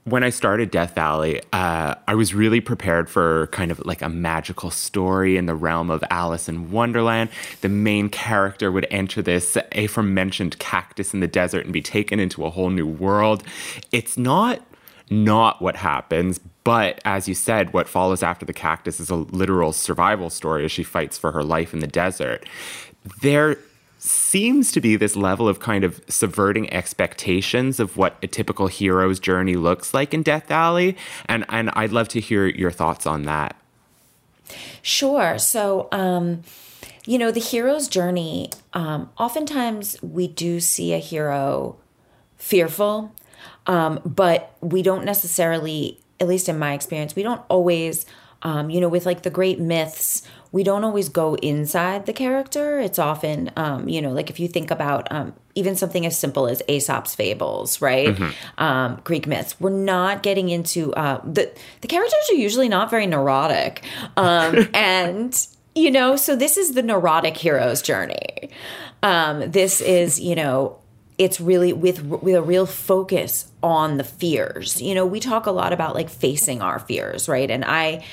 when 0.06 0.22
I 0.22 0.30
started 0.30 0.70
Death 0.70 0.94
Valley, 0.94 1.42
uh, 1.52 1.96
I 2.06 2.14
was 2.14 2.32
really 2.32 2.60
prepared 2.60 3.10
for 3.10 3.48
kind 3.48 3.72
of 3.72 3.84
like 3.84 4.02
a 4.02 4.08
magical 4.08 4.70
story 4.70 5.36
in 5.36 5.46
the 5.46 5.54
realm 5.56 5.90
of 5.90 6.04
Alice 6.10 6.48
in 6.48 6.70
Wonderland. 6.70 7.28
The 7.60 7.68
main 7.68 8.08
character 8.08 8.70
would 8.70 8.86
enter 8.88 9.20
this 9.20 9.58
aforementioned 9.72 10.60
cactus 10.60 11.12
in 11.12 11.18
the 11.18 11.26
desert 11.26 11.64
and 11.64 11.72
be 11.72 11.82
taken 11.82 12.20
into 12.20 12.46
a 12.46 12.50
whole 12.50 12.70
new 12.70 12.86
world. 12.86 13.42
It's 13.90 14.16
not 14.16 14.62
not 15.10 15.60
what 15.60 15.76
happens, 15.76 16.38
but 16.66 17.00
as 17.04 17.28
you 17.28 17.34
said, 17.34 17.72
what 17.72 17.88
follows 17.88 18.24
after 18.24 18.44
the 18.44 18.52
cactus 18.52 18.98
is 18.98 19.08
a 19.08 19.14
literal 19.14 19.72
survival 19.72 20.30
story 20.30 20.64
as 20.64 20.72
she 20.72 20.82
fights 20.82 21.16
for 21.16 21.30
her 21.30 21.44
life 21.44 21.72
in 21.72 21.78
the 21.78 21.86
desert. 21.86 22.44
There 23.22 23.58
seems 23.98 24.72
to 24.72 24.80
be 24.80 24.96
this 24.96 25.14
level 25.14 25.48
of 25.48 25.60
kind 25.60 25.84
of 25.84 26.00
subverting 26.08 26.72
expectations 26.72 27.78
of 27.78 27.96
what 27.96 28.16
a 28.20 28.26
typical 28.26 28.66
hero's 28.66 29.20
journey 29.20 29.54
looks 29.54 29.94
like 29.94 30.12
in 30.12 30.24
Death 30.24 30.48
Valley. 30.48 30.96
And, 31.26 31.44
and 31.50 31.70
I'd 31.74 31.92
love 31.92 32.08
to 32.08 32.20
hear 32.20 32.48
your 32.48 32.72
thoughts 32.72 33.06
on 33.06 33.22
that. 33.22 33.54
Sure. 34.82 35.38
So, 35.38 35.86
um, 35.92 36.42
you 37.04 37.16
know, 37.16 37.30
the 37.30 37.38
hero's 37.38 37.86
journey, 37.86 38.50
um, 38.72 39.08
oftentimes 39.18 40.02
we 40.02 40.26
do 40.26 40.58
see 40.58 40.92
a 40.92 40.98
hero 40.98 41.76
fearful, 42.38 43.14
um, 43.68 44.00
but 44.04 44.56
we 44.60 44.82
don't 44.82 45.04
necessarily, 45.04 46.00
at 46.20 46.28
least 46.28 46.48
in 46.48 46.58
my 46.58 46.72
experience, 46.72 47.14
we 47.14 47.22
don't 47.22 47.42
always, 47.48 48.06
um, 48.42 48.70
you 48.70 48.80
know, 48.80 48.88
with 48.88 49.06
like 49.06 49.22
the 49.22 49.30
great 49.30 49.60
myths 49.60 50.22
we 50.56 50.62
don't 50.62 50.84
always 50.84 51.10
go 51.10 51.34
inside 51.34 52.06
the 52.06 52.14
character. 52.14 52.80
It's 52.80 52.98
often, 52.98 53.50
um, 53.56 53.90
you 53.90 54.00
know, 54.00 54.10
like 54.12 54.30
if 54.30 54.40
you 54.40 54.48
think 54.48 54.70
about 54.70 55.06
um, 55.10 55.34
even 55.54 55.76
something 55.76 56.06
as 56.06 56.18
simple 56.18 56.48
as 56.48 56.62
Aesop's 56.66 57.14
fables, 57.14 57.82
right? 57.82 58.08
Mm-hmm. 58.08 58.62
Um, 58.62 59.00
Greek 59.04 59.26
myths. 59.26 59.60
We're 59.60 59.68
not 59.68 60.22
getting 60.22 60.48
into 60.48 60.94
uh, 60.94 61.20
the 61.24 61.52
the 61.82 61.88
characters 61.88 62.30
are 62.30 62.36
usually 62.36 62.70
not 62.70 62.88
very 62.88 63.06
neurotic, 63.06 63.84
um, 64.16 64.66
and 64.74 65.46
you 65.74 65.90
know, 65.90 66.16
so 66.16 66.34
this 66.34 66.56
is 66.56 66.72
the 66.72 66.82
neurotic 66.82 67.36
hero's 67.36 67.82
journey. 67.82 68.48
Um, 69.02 69.50
this 69.50 69.82
is, 69.82 70.18
you 70.18 70.34
know, 70.34 70.78
it's 71.18 71.38
really 71.38 71.74
with 71.74 72.02
with 72.02 72.34
a 72.34 72.42
real 72.42 72.64
focus 72.64 73.52
on 73.66 73.96
the 73.96 74.04
fears. 74.04 74.80
You 74.80 74.94
know, 74.94 75.04
we 75.04 75.18
talk 75.18 75.46
a 75.46 75.50
lot 75.50 75.72
about 75.72 75.94
like 75.94 76.08
facing 76.08 76.62
our 76.62 76.78
fears, 76.78 77.28
right? 77.28 77.50
And 77.50 77.64
I 77.64 78.04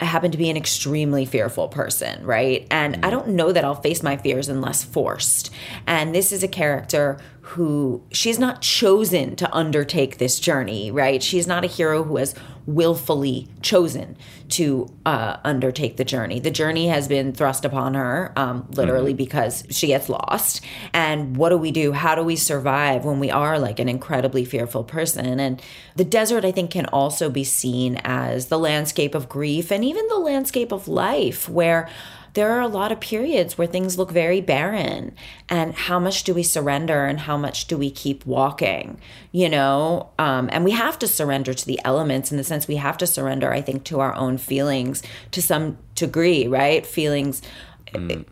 I 0.00 0.06
happen 0.06 0.30
to 0.30 0.38
be 0.38 0.48
an 0.48 0.56
extremely 0.56 1.26
fearful 1.26 1.68
person, 1.68 2.24
right? 2.24 2.66
And 2.70 3.04
I 3.04 3.08
mm. 3.08 3.10
don't 3.10 3.28
know 3.28 3.52
that 3.52 3.64
I'll 3.64 3.74
face 3.74 4.02
my 4.02 4.16
fears 4.16 4.48
unless 4.48 4.82
forced. 4.82 5.50
And 5.86 6.14
this 6.14 6.32
is 6.32 6.42
a 6.42 6.48
character 6.48 7.18
who 7.50 8.00
she's 8.12 8.38
not 8.38 8.62
chosen 8.62 9.34
to 9.34 9.52
undertake 9.52 10.18
this 10.18 10.38
journey, 10.38 10.90
right? 10.90 11.20
She's 11.20 11.48
not 11.48 11.64
a 11.64 11.66
hero 11.66 12.04
who 12.04 12.16
has 12.16 12.32
willfully 12.64 13.48
chosen 13.60 14.16
to 14.50 14.88
uh, 15.04 15.36
undertake 15.42 15.96
the 15.96 16.04
journey. 16.04 16.38
The 16.38 16.52
journey 16.52 16.86
has 16.86 17.08
been 17.08 17.32
thrust 17.32 17.64
upon 17.64 17.94
her, 17.94 18.32
um, 18.36 18.68
literally, 18.70 19.10
mm-hmm. 19.10 19.16
because 19.16 19.64
she 19.70 19.88
gets 19.88 20.08
lost. 20.08 20.60
And 20.92 21.36
what 21.36 21.48
do 21.48 21.56
we 21.56 21.72
do? 21.72 21.90
How 21.90 22.14
do 22.14 22.22
we 22.22 22.36
survive 22.36 23.04
when 23.04 23.18
we 23.18 23.32
are 23.32 23.58
like 23.58 23.80
an 23.80 23.88
incredibly 23.88 24.44
fearful 24.44 24.84
person? 24.84 25.40
And 25.40 25.60
the 25.96 26.04
desert, 26.04 26.44
I 26.44 26.52
think, 26.52 26.70
can 26.70 26.86
also 26.86 27.30
be 27.30 27.42
seen 27.42 28.00
as 28.04 28.46
the 28.46 28.58
landscape 28.58 29.16
of 29.16 29.28
grief 29.28 29.72
and 29.72 29.84
even 29.84 30.06
the 30.06 30.18
landscape 30.18 30.70
of 30.70 30.86
life, 30.86 31.48
where 31.48 31.88
there 32.34 32.52
are 32.52 32.60
a 32.60 32.68
lot 32.68 32.92
of 32.92 33.00
periods 33.00 33.56
where 33.58 33.66
things 33.66 33.98
look 33.98 34.10
very 34.10 34.40
barren. 34.40 35.14
And 35.48 35.74
how 35.74 35.98
much 35.98 36.24
do 36.24 36.34
we 36.34 36.42
surrender 36.42 37.06
and 37.06 37.20
how 37.20 37.36
much 37.36 37.66
do 37.66 37.76
we 37.76 37.90
keep 37.90 38.24
walking? 38.26 39.00
You 39.32 39.48
know, 39.48 40.10
um, 40.18 40.48
and 40.52 40.64
we 40.64 40.72
have 40.72 40.98
to 41.00 41.08
surrender 41.08 41.54
to 41.54 41.66
the 41.66 41.80
elements 41.84 42.30
in 42.30 42.36
the 42.36 42.44
sense 42.44 42.68
we 42.68 42.76
have 42.76 42.98
to 42.98 43.06
surrender, 43.06 43.52
I 43.52 43.60
think, 43.60 43.84
to 43.84 44.00
our 44.00 44.14
own 44.14 44.38
feelings 44.38 45.02
to 45.32 45.42
some 45.42 45.78
degree, 45.94 46.46
right? 46.46 46.86
Feelings. 46.86 47.42
Mm 47.86 48.24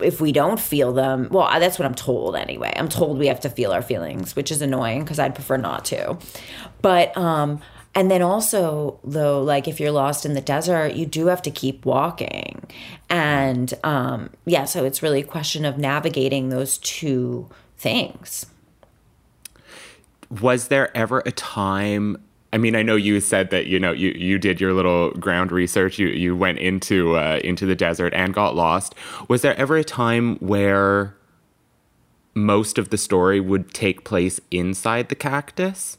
if 0.00 0.20
we 0.20 0.32
don't 0.32 0.58
feel 0.58 0.92
them, 0.92 1.28
well, 1.30 1.48
that's 1.60 1.78
what 1.78 1.86
I'm 1.86 1.94
told 1.94 2.36
anyway. 2.36 2.72
I'm 2.76 2.88
told 2.88 3.18
we 3.18 3.28
have 3.28 3.40
to 3.40 3.50
feel 3.50 3.72
our 3.72 3.82
feelings, 3.82 4.34
which 4.34 4.50
is 4.50 4.62
annoying 4.62 5.04
because 5.04 5.18
I'd 5.18 5.34
prefer 5.34 5.56
not 5.56 5.84
to. 5.86 6.18
But 6.82 7.16
um, 7.16 7.60
and 7.96 8.10
then 8.10 8.20
also, 8.20 9.00
though, 9.02 9.42
like 9.42 9.66
if 9.66 9.80
you're 9.80 9.90
lost 9.90 10.26
in 10.26 10.34
the 10.34 10.42
desert, 10.42 10.96
you 10.96 11.06
do 11.06 11.28
have 11.28 11.40
to 11.40 11.50
keep 11.50 11.86
walking. 11.86 12.62
And 13.08 13.72
um, 13.84 14.28
yeah, 14.44 14.66
so 14.66 14.84
it's 14.84 15.02
really 15.02 15.20
a 15.20 15.24
question 15.24 15.64
of 15.64 15.78
navigating 15.78 16.50
those 16.50 16.76
two 16.76 17.48
things. 17.78 18.44
Was 20.42 20.68
there 20.68 20.94
ever 20.94 21.22
a 21.24 21.32
time? 21.32 22.22
I 22.52 22.58
mean, 22.58 22.76
I 22.76 22.82
know 22.82 22.96
you 22.96 23.18
said 23.18 23.48
that 23.48 23.64
you 23.66 23.80
know 23.80 23.92
you, 23.92 24.10
you 24.10 24.38
did 24.38 24.60
your 24.60 24.74
little 24.74 25.12
ground 25.12 25.50
research. 25.50 25.98
You 25.98 26.08
you 26.08 26.36
went 26.36 26.58
into 26.58 27.16
uh, 27.16 27.40
into 27.42 27.64
the 27.64 27.74
desert 27.74 28.12
and 28.12 28.34
got 28.34 28.54
lost. 28.54 28.94
Was 29.26 29.40
there 29.40 29.56
ever 29.56 29.78
a 29.78 29.84
time 29.84 30.36
where 30.36 31.16
most 32.34 32.76
of 32.76 32.90
the 32.90 32.98
story 32.98 33.40
would 33.40 33.72
take 33.72 34.04
place 34.04 34.38
inside 34.50 35.08
the 35.08 35.14
cactus? 35.14 35.96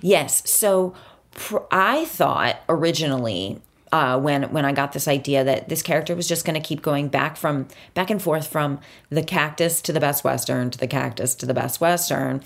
Yes. 0.00 0.48
So 0.50 0.94
I 1.70 2.04
thought 2.06 2.60
originally 2.68 3.60
uh, 3.92 4.18
when 4.18 4.44
when 4.52 4.64
I 4.64 4.72
got 4.72 4.92
this 4.92 5.06
idea 5.06 5.44
that 5.44 5.68
this 5.68 5.82
character 5.82 6.16
was 6.16 6.26
just 6.26 6.44
going 6.44 6.60
to 6.60 6.66
keep 6.66 6.82
going 6.82 7.08
back 7.08 7.36
from 7.36 7.68
back 7.94 8.10
and 8.10 8.20
forth 8.20 8.46
from 8.46 8.80
the 9.10 9.22
cactus 9.22 9.82
to 9.82 9.92
the 9.92 10.00
Best 10.00 10.24
Western 10.24 10.70
to 10.70 10.78
the 10.78 10.86
cactus 10.86 11.34
to 11.36 11.46
the 11.46 11.54
Best 11.54 11.80
Western, 11.80 12.42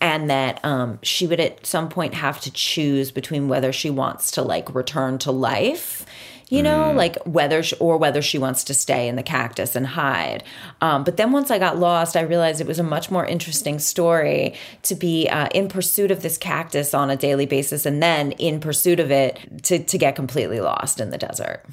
and 0.00 0.30
that 0.30 0.64
um, 0.64 0.98
she 1.02 1.26
would 1.26 1.40
at 1.40 1.66
some 1.66 1.88
point 1.88 2.14
have 2.14 2.40
to 2.40 2.50
choose 2.50 3.10
between 3.10 3.48
whether 3.48 3.72
she 3.72 3.90
wants 3.90 4.30
to 4.32 4.42
like 4.42 4.74
return 4.74 5.18
to 5.18 5.30
life 5.30 6.06
you 6.48 6.62
know, 6.62 6.90
mm. 6.92 6.96
like 6.96 7.16
whether 7.24 7.62
she, 7.62 7.76
or 7.76 7.96
whether 7.96 8.22
she 8.22 8.38
wants 8.38 8.64
to 8.64 8.74
stay 8.74 9.08
in 9.08 9.16
the 9.16 9.22
cactus 9.22 9.76
and 9.76 9.86
hide. 9.86 10.42
Um, 10.80 11.04
but 11.04 11.16
then 11.16 11.32
once 11.32 11.50
I 11.50 11.58
got 11.58 11.78
lost, 11.78 12.16
I 12.16 12.22
realized 12.22 12.60
it 12.60 12.66
was 12.66 12.78
a 12.78 12.84
much 12.84 13.10
more 13.10 13.26
interesting 13.26 13.78
story 13.78 14.54
to 14.84 14.94
be 14.94 15.28
uh, 15.28 15.48
in 15.54 15.68
pursuit 15.68 16.10
of 16.10 16.22
this 16.22 16.38
cactus 16.38 16.94
on 16.94 17.10
a 17.10 17.16
daily 17.16 17.46
basis, 17.46 17.84
and 17.84 18.02
then 18.02 18.32
in 18.32 18.60
pursuit 18.60 19.00
of 19.00 19.10
it 19.10 19.38
to 19.64 19.78
to 19.78 19.98
get 19.98 20.16
completely 20.16 20.60
lost 20.60 21.00
in 21.00 21.10
the 21.10 21.18
desert. 21.18 21.64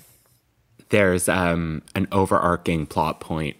There's 0.90 1.28
um, 1.28 1.82
an 1.96 2.08
overarching 2.12 2.86
plot 2.86 3.20
point 3.20 3.56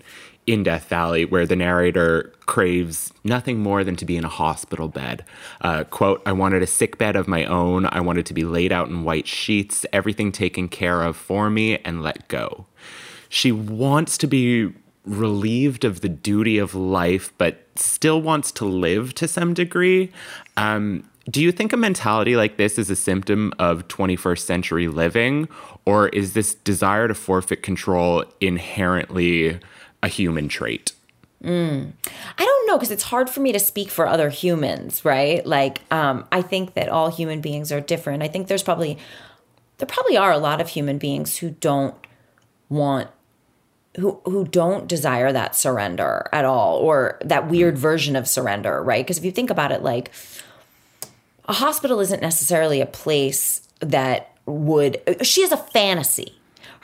in 0.48 0.64
Death 0.64 0.88
Valley, 0.90 1.26
where 1.26 1.46
the 1.46 1.56
narrator 1.56 2.32
craves 2.46 3.12
nothing 3.24 3.60
more 3.60 3.84
than 3.84 3.96
to 3.96 4.06
be 4.06 4.16
in 4.16 4.24
a 4.24 4.30
hospital 4.30 4.88
bed. 4.88 5.26
Uh, 5.62 5.84
quote, 5.86 6.22
I 6.26 6.32
wanted 6.32 6.62
a 6.62 6.68
sick 6.68 6.98
bed 6.98 7.16
of 7.16 7.28
my 7.28 7.46
own. 7.46 7.88
I 7.88 8.02
wanted 8.02 8.26
to 8.28 8.34
be 8.34 8.44
laid 8.44 8.72
out 8.72 8.90
in 8.90 9.04
white 9.04 9.28
sheets, 9.28 9.86
everything 9.92 10.32
taken 10.32 10.68
care 10.68 11.02
of 11.02 11.18
for 11.18 11.50
me 11.50 11.80
and 11.80 12.04
let 12.04 12.28
go. 12.28 12.68
She 13.30 13.52
wants 13.52 14.18
to 14.20 14.28
be 14.28 14.72
relieved 15.06 15.84
of 15.84 16.02
the 16.02 16.10
duty 16.10 16.58
of 16.58 16.76
life, 16.76 17.34
but 17.38 17.68
still 17.76 18.22
wants 18.22 18.52
to 18.54 18.66
live 18.66 19.14
to 19.16 19.28
some 19.28 19.54
degree. 19.54 20.12
Um, 20.58 21.10
do 21.30 21.42
you 21.42 21.52
think 21.52 21.74
a 21.74 21.78
mentality 21.78 22.36
like 22.36 22.58
this 22.58 22.78
is 22.78 22.90
a 22.90 22.96
symptom 22.96 23.52
of 23.58 23.88
21st 23.88 24.40
century 24.40 24.88
living, 24.88 25.48
or 25.86 26.10
is 26.10 26.34
this 26.34 26.54
desire 26.54 27.08
to 27.08 27.16
forfeit 27.16 27.64
control 27.64 28.26
inherently? 28.40 29.60
A 30.06 30.08
human 30.08 30.48
trait? 30.48 30.94
Mm. 31.44 31.92
I 32.38 32.46
don't 32.46 32.68
know 32.68 32.78
because 32.78 32.92
it's 32.92 33.04
hard 33.04 33.30
for 33.30 33.40
me 33.40 33.52
to 33.52 33.60
speak 33.60 33.90
for 33.90 34.08
other 34.08 34.30
humans, 34.30 35.04
right? 35.04 35.46
Like, 35.46 35.82
um, 35.92 36.26
I 36.32 36.42
think 36.42 36.74
that 36.76 36.90
all 36.90 37.10
human 37.10 37.42
beings 37.42 37.72
are 37.72 37.82
different. 37.82 38.24
I 38.24 38.28
think 38.28 38.48
there's 38.48 38.64
probably 38.64 38.98
there 39.78 39.88
probably 39.88 40.16
are 40.16 40.32
a 40.32 40.38
lot 40.38 40.62
of 40.62 40.70
human 40.70 40.98
beings 40.98 41.38
who 41.38 41.52
don't 41.52 41.96
want 42.70 43.10
who 43.98 44.20
who 44.26 44.46
don't 44.46 44.88
desire 44.88 45.32
that 45.32 45.56
surrender 45.56 46.30
at 46.32 46.46
all 46.46 46.78
or 46.78 47.20
that 47.24 47.48
weird 47.48 47.78
version 47.78 48.16
of 48.16 48.28
surrender, 48.28 48.82
right? 48.82 49.06
Because 49.06 49.18
if 49.18 49.26
you 49.26 49.32
think 49.32 49.50
about 49.50 49.72
it, 49.72 49.84
like 49.84 50.12
a 51.46 51.54
hospital 51.54 52.00
isn't 52.00 52.22
necessarily 52.22 52.82
a 52.82 52.86
place 52.86 53.68
that 53.82 54.32
would 54.46 55.02
she 55.22 55.42
has 55.42 55.52
a 55.52 55.58
fantasy 55.58 56.36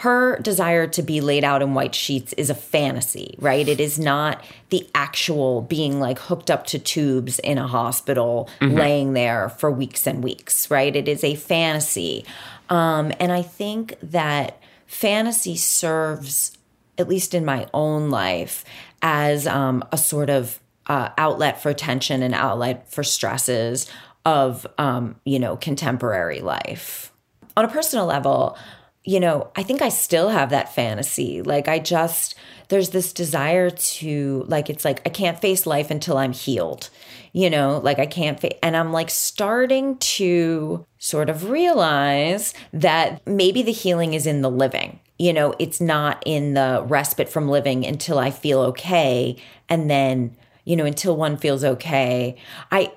her 0.01 0.39
desire 0.39 0.87
to 0.87 1.03
be 1.03 1.21
laid 1.21 1.43
out 1.43 1.61
in 1.61 1.75
white 1.75 1.93
sheets 1.93 2.33
is 2.33 2.49
a 2.49 2.55
fantasy, 2.55 3.35
right? 3.37 3.67
It 3.67 3.79
is 3.79 3.99
not 3.99 4.43
the 4.69 4.89
actual 4.95 5.61
being 5.61 5.99
like 5.99 6.17
hooked 6.17 6.49
up 6.49 6.65
to 6.67 6.79
tubes 6.79 7.37
in 7.37 7.59
a 7.59 7.67
hospital, 7.67 8.49
mm-hmm. 8.59 8.75
laying 8.75 9.13
there 9.13 9.49
for 9.49 9.69
weeks 9.69 10.07
and 10.07 10.23
weeks, 10.23 10.71
right? 10.71 10.95
It 10.95 11.07
is 11.07 11.23
a 11.23 11.35
fantasy. 11.35 12.25
Um, 12.67 13.11
and 13.19 13.31
I 13.31 13.43
think 13.43 13.95
that 14.01 14.59
fantasy 14.87 15.55
serves, 15.55 16.57
at 16.97 17.07
least 17.07 17.35
in 17.35 17.45
my 17.45 17.67
own 17.71 18.09
life, 18.09 18.65
as 19.03 19.45
um, 19.45 19.83
a 19.91 19.99
sort 19.99 20.31
of 20.31 20.59
uh, 20.87 21.09
outlet 21.15 21.61
for 21.61 21.75
tension 21.75 22.23
and 22.23 22.33
outlet 22.33 22.91
for 22.91 23.03
stresses 23.03 23.85
of, 24.25 24.65
um, 24.79 25.17
you 25.25 25.37
know, 25.37 25.57
contemporary 25.57 26.41
life. 26.41 27.13
On 27.55 27.63
a 27.63 27.67
personal 27.67 28.07
level, 28.07 28.57
you 29.03 29.19
know, 29.19 29.51
I 29.55 29.63
think 29.63 29.81
I 29.81 29.89
still 29.89 30.29
have 30.29 30.51
that 30.51 30.75
fantasy. 30.75 31.41
Like, 31.41 31.67
I 31.67 31.79
just, 31.79 32.35
there's 32.67 32.91
this 32.91 33.11
desire 33.11 33.69
to, 33.69 34.45
like, 34.47 34.69
it's 34.69 34.85
like, 34.85 35.01
I 35.05 35.09
can't 35.09 35.41
face 35.41 35.65
life 35.65 35.89
until 35.89 36.17
I'm 36.17 36.33
healed, 36.33 36.89
you 37.33 37.49
know, 37.49 37.79
like, 37.83 37.97
I 37.97 38.05
can't, 38.05 38.39
fa- 38.39 38.63
and 38.63 38.77
I'm 38.77 38.91
like 38.91 39.09
starting 39.09 39.97
to 39.97 40.85
sort 40.99 41.29
of 41.29 41.49
realize 41.49 42.53
that 42.73 43.25
maybe 43.25 43.63
the 43.63 43.71
healing 43.71 44.13
is 44.13 44.27
in 44.27 44.41
the 44.41 44.51
living. 44.51 44.99
You 45.17 45.33
know, 45.33 45.55
it's 45.57 45.81
not 45.81 46.21
in 46.25 46.53
the 46.53 46.83
respite 46.87 47.29
from 47.29 47.47
living 47.47 47.85
until 47.85 48.19
I 48.19 48.31
feel 48.31 48.59
okay. 48.61 49.37
And 49.69 49.89
then, 49.89 50.35
you 50.63 50.75
know, 50.75 50.85
until 50.85 51.15
one 51.15 51.37
feels 51.37 51.63
okay. 51.63 52.37
I, 52.71 52.91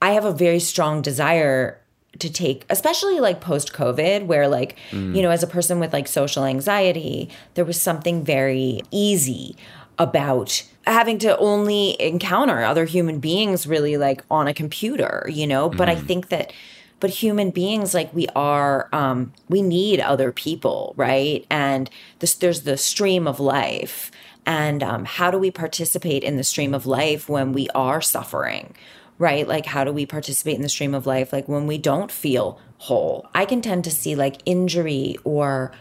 I 0.00 0.12
have 0.12 0.24
a 0.24 0.32
very 0.32 0.60
strong 0.60 1.02
desire 1.02 1.80
to 2.18 2.30
take 2.30 2.64
especially 2.70 3.20
like 3.20 3.40
post 3.40 3.72
covid 3.72 4.26
where 4.26 4.48
like 4.48 4.76
mm. 4.90 5.14
you 5.14 5.22
know 5.22 5.30
as 5.30 5.42
a 5.42 5.46
person 5.46 5.80
with 5.80 5.92
like 5.92 6.08
social 6.08 6.44
anxiety 6.44 7.28
there 7.54 7.64
was 7.64 7.80
something 7.80 8.24
very 8.24 8.80
easy 8.90 9.56
about 9.98 10.62
having 10.86 11.18
to 11.18 11.36
only 11.38 12.00
encounter 12.00 12.62
other 12.62 12.84
human 12.84 13.18
beings 13.20 13.66
really 13.66 13.96
like 13.96 14.22
on 14.30 14.46
a 14.46 14.54
computer, 14.54 15.26
you 15.30 15.46
know? 15.46 15.68
But 15.68 15.88
I 15.88 15.94
think 15.94 16.28
that 16.28 16.52
but 17.00 17.10
human 17.10 17.50
beings 17.50 17.92
like 17.92 18.14
we 18.14 18.26
are 18.34 18.88
um 18.92 19.32
we 19.48 19.62
need 19.62 20.00
other 20.00 20.32
people, 20.32 20.94
right? 20.96 21.46
And 21.50 21.90
this 22.18 22.34
there's 22.34 22.62
the 22.62 22.76
stream 22.76 23.26
of 23.26 23.40
life. 23.40 24.10
And 24.46 24.82
um, 24.82 25.06
how 25.06 25.30
do 25.30 25.38
we 25.38 25.50
participate 25.50 26.22
in 26.22 26.36
the 26.36 26.44
stream 26.44 26.74
of 26.74 26.84
life 26.84 27.30
when 27.30 27.54
we 27.54 27.70
are 27.70 28.02
suffering? 28.02 28.74
Right? 29.18 29.46
Like, 29.46 29.66
how 29.66 29.84
do 29.84 29.92
we 29.92 30.06
participate 30.06 30.56
in 30.56 30.62
the 30.62 30.68
stream 30.68 30.94
of 30.94 31.06
life? 31.06 31.32
Like, 31.32 31.48
when 31.48 31.66
we 31.66 31.78
don't 31.78 32.10
feel 32.10 32.58
whole. 32.78 33.28
I 33.34 33.44
can 33.44 33.62
tend 33.62 33.84
to 33.84 33.90
see 33.90 34.14
like 34.14 34.42
injury 34.44 35.16
or 35.24 35.72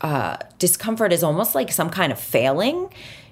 uh, 0.00 0.38
discomfort 0.58 1.12
as 1.12 1.22
almost 1.22 1.54
like 1.54 1.70
some 1.70 1.90
kind 1.90 2.10
of 2.10 2.18
failing 2.18 2.88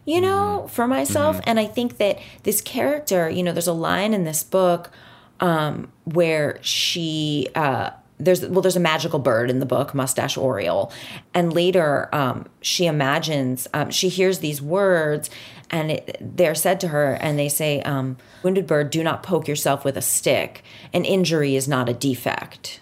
you 0.08 0.22
know, 0.22 0.66
for 0.70 0.86
myself. 0.86 1.36
Mm-hmm. 1.36 1.50
And 1.50 1.60
I 1.60 1.66
think 1.66 1.98
that 1.98 2.18
this 2.44 2.62
character, 2.62 3.28
you 3.28 3.42
know, 3.42 3.52
there's 3.52 3.66
a 3.66 3.74
line 3.74 4.14
in 4.14 4.24
this 4.24 4.42
book 4.42 4.90
um, 5.38 5.92
where 6.04 6.58
she, 6.62 7.48
uh, 7.54 7.90
there's 8.18 8.44
well, 8.46 8.60
there's 8.60 8.76
a 8.76 8.80
magical 8.80 9.18
bird 9.18 9.50
in 9.50 9.60
the 9.60 9.66
book, 9.66 9.94
Mustache 9.94 10.36
Oriole, 10.36 10.92
and 11.34 11.52
later 11.52 12.08
um, 12.14 12.46
she 12.60 12.86
imagines 12.86 13.68
um, 13.72 13.90
she 13.90 14.08
hears 14.08 14.40
these 14.40 14.60
words, 14.60 15.30
and 15.70 15.92
it, 15.92 16.16
they're 16.20 16.54
said 16.54 16.80
to 16.80 16.88
her, 16.88 17.14
and 17.14 17.38
they 17.38 17.48
say, 17.48 17.80
um, 17.82 18.16
"Wounded 18.42 18.66
bird, 18.66 18.90
do 18.90 19.02
not 19.02 19.22
poke 19.22 19.48
yourself 19.48 19.84
with 19.84 19.96
a 19.96 20.02
stick. 20.02 20.62
An 20.92 21.04
injury 21.04 21.56
is 21.56 21.68
not 21.68 21.88
a 21.88 21.94
defect." 21.94 22.80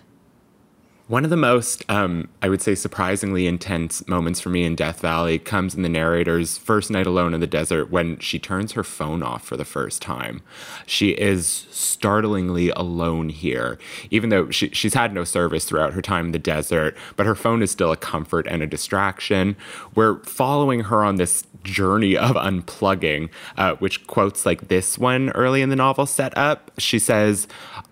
One 1.08 1.22
of 1.22 1.30
the 1.30 1.36
most, 1.36 1.84
um, 1.88 2.28
I 2.42 2.48
would 2.48 2.60
say, 2.60 2.74
surprisingly 2.74 3.46
intense 3.46 4.06
moments 4.08 4.40
for 4.40 4.48
me 4.48 4.64
in 4.64 4.74
Death 4.74 4.98
Valley 4.98 5.38
comes 5.38 5.72
in 5.72 5.82
the 5.82 5.88
narrator's 5.88 6.58
first 6.58 6.90
night 6.90 7.06
alone 7.06 7.32
in 7.32 7.38
the 7.38 7.46
desert 7.46 7.92
when 7.92 8.18
she 8.18 8.40
turns 8.40 8.72
her 8.72 8.82
phone 8.82 9.22
off 9.22 9.44
for 9.44 9.56
the 9.56 9.64
first 9.64 10.02
time. 10.02 10.42
She 10.84 11.10
is 11.10 11.68
startlingly 11.70 12.70
alone 12.70 13.28
here, 13.28 13.78
even 14.10 14.30
though 14.30 14.50
she, 14.50 14.70
she's 14.70 14.94
had 14.94 15.14
no 15.14 15.22
service 15.22 15.64
throughout 15.64 15.92
her 15.92 16.02
time 16.02 16.26
in 16.26 16.32
the 16.32 16.40
desert, 16.40 16.96
but 17.14 17.24
her 17.24 17.36
phone 17.36 17.62
is 17.62 17.70
still 17.70 17.92
a 17.92 17.96
comfort 17.96 18.48
and 18.48 18.60
a 18.60 18.66
distraction. 18.66 19.54
We're 19.94 20.18
following 20.24 20.80
her 20.80 21.04
on 21.04 21.16
this 21.16 21.44
journey 21.62 22.16
of 22.16 22.34
unplugging, 22.34 23.28
uh, 23.56 23.76
which 23.76 24.08
quotes 24.08 24.44
like 24.44 24.66
this 24.66 24.98
one 24.98 25.30
early 25.30 25.62
in 25.62 25.68
the 25.68 25.76
novel 25.76 26.06
set 26.06 26.36
up. 26.36 26.72
She 26.78 26.98
says, 26.98 27.46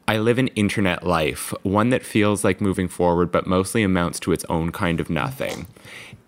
I 0.07 0.19
live 0.19 0.39
an 0.39 0.49
internet 0.49 1.07
life, 1.07 1.55
one 1.63 1.89
that 1.89 2.05
feels 2.05 2.45
like 2.45 2.61
moving 2.61 2.89
forward, 2.89 3.33
but 3.33 3.47
mostly 3.47 3.83
amounts 3.83 4.21
to 4.21 4.33
its 4.33 4.45
own 4.51 4.71
kind 4.71 5.01
of 5.01 5.09
nothing. 5.09 5.67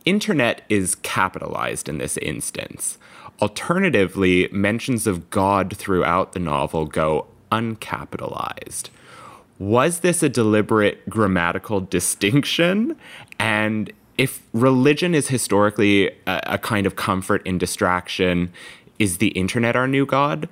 Internet 0.06 0.62
is 0.68 0.95
capitalized 0.97 1.88
in 1.88 1.99
this 1.99 2.16
instance. 2.18 2.97
Alternatively, 3.42 4.49
mentions 4.50 5.06
of 5.06 5.28
God 5.28 5.76
throughout 5.76 6.33
the 6.33 6.38
novel 6.38 6.87
go 6.87 7.26
uncapitalized. 7.52 8.88
Was 9.59 10.00
this 10.00 10.23
a 10.23 10.28
deliberate 10.28 11.09
grammatical 11.11 11.80
distinction? 11.80 12.97
And 13.38 13.92
if 14.16 14.42
religion 14.54 15.14
is 15.14 15.28
historically 15.28 16.09
a, 16.26 16.40
a 16.45 16.59
kind 16.59 16.87
of 16.87 16.97
comfort 16.97 17.47
in 17.47 17.59
distraction, 17.59 18.52
is 18.99 19.18
the 19.18 19.28
internet 19.28 19.76
our 19.76 19.88
new 19.88 20.06
God? 20.06 20.49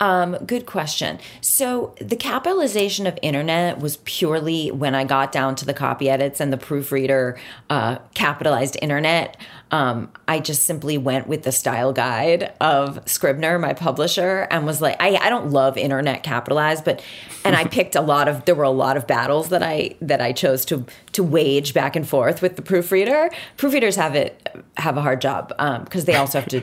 Um, 0.00 0.36
good 0.46 0.66
question. 0.66 1.18
So 1.40 1.94
the 2.00 2.14
capitalization 2.14 3.06
of 3.06 3.18
internet 3.20 3.80
was 3.80 3.96
purely 3.98 4.70
when 4.70 4.94
I 4.94 5.04
got 5.04 5.32
down 5.32 5.56
to 5.56 5.64
the 5.64 5.74
copy 5.74 6.08
edits 6.08 6.40
and 6.40 6.52
the 6.52 6.56
proofreader 6.56 7.38
uh, 7.68 7.98
capitalized 8.14 8.76
internet. 8.80 9.36
Um, 9.70 10.10
I 10.26 10.38
just 10.38 10.64
simply 10.64 10.96
went 10.96 11.26
with 11.26 11.42
the 11.42 11.52
style 11.52 11.92
guide 11.92 12.54
of 12.60 13.00
Scribner, 13.06 13.58
my 13.58 13.74
publisher, 13.74 14.46
and 14.50 14.64
was 14.64 14.80
like, 14.80 14.96
I, 15.00 15.16
I 15.16 15.28
don't 15.30 15.50
love 15.50 15.76
internet 15.76 16.22
capitalized, 16.22 16.84
but 16.84 17.02
and 17.44 17.56
I 17.56 17.64
picked 17.68 17.96
a 17.96 18.00
lot 18.00 18.28
of 18.28 18.44
there 18.44 18.54
were 18.54 18.64
a 18.64 18.70
lot 18.70 18.96
of 18.96 19.06
battles 19.06 19.48
that 19.50 19.62
I 19.62 19.96
that 20.00 20.20
I 20.20 20.32
chose 20.32 20.64
to 20.66 20.86
to 21.12 21.22
wage 21.22 21.74
back 21.74 21.96
and 21.96 22.08
forth 22.08 22.40
with 22.40 22.56
the 22.56 22.62
proofreader. 22.62 23.30
Proofreaders 23.56 23.96
have 23.96 24.14
it 24.14 24.48
have 24.76 24.96
a 24.96 25.02
hard 25.02 25.20
job 25.20 25.48
because 25.48 26.02
um, 26.02 26.06
they 26.06 26.14
also 26.14 26.40
have 26.40 26.48
to 26.50 26.62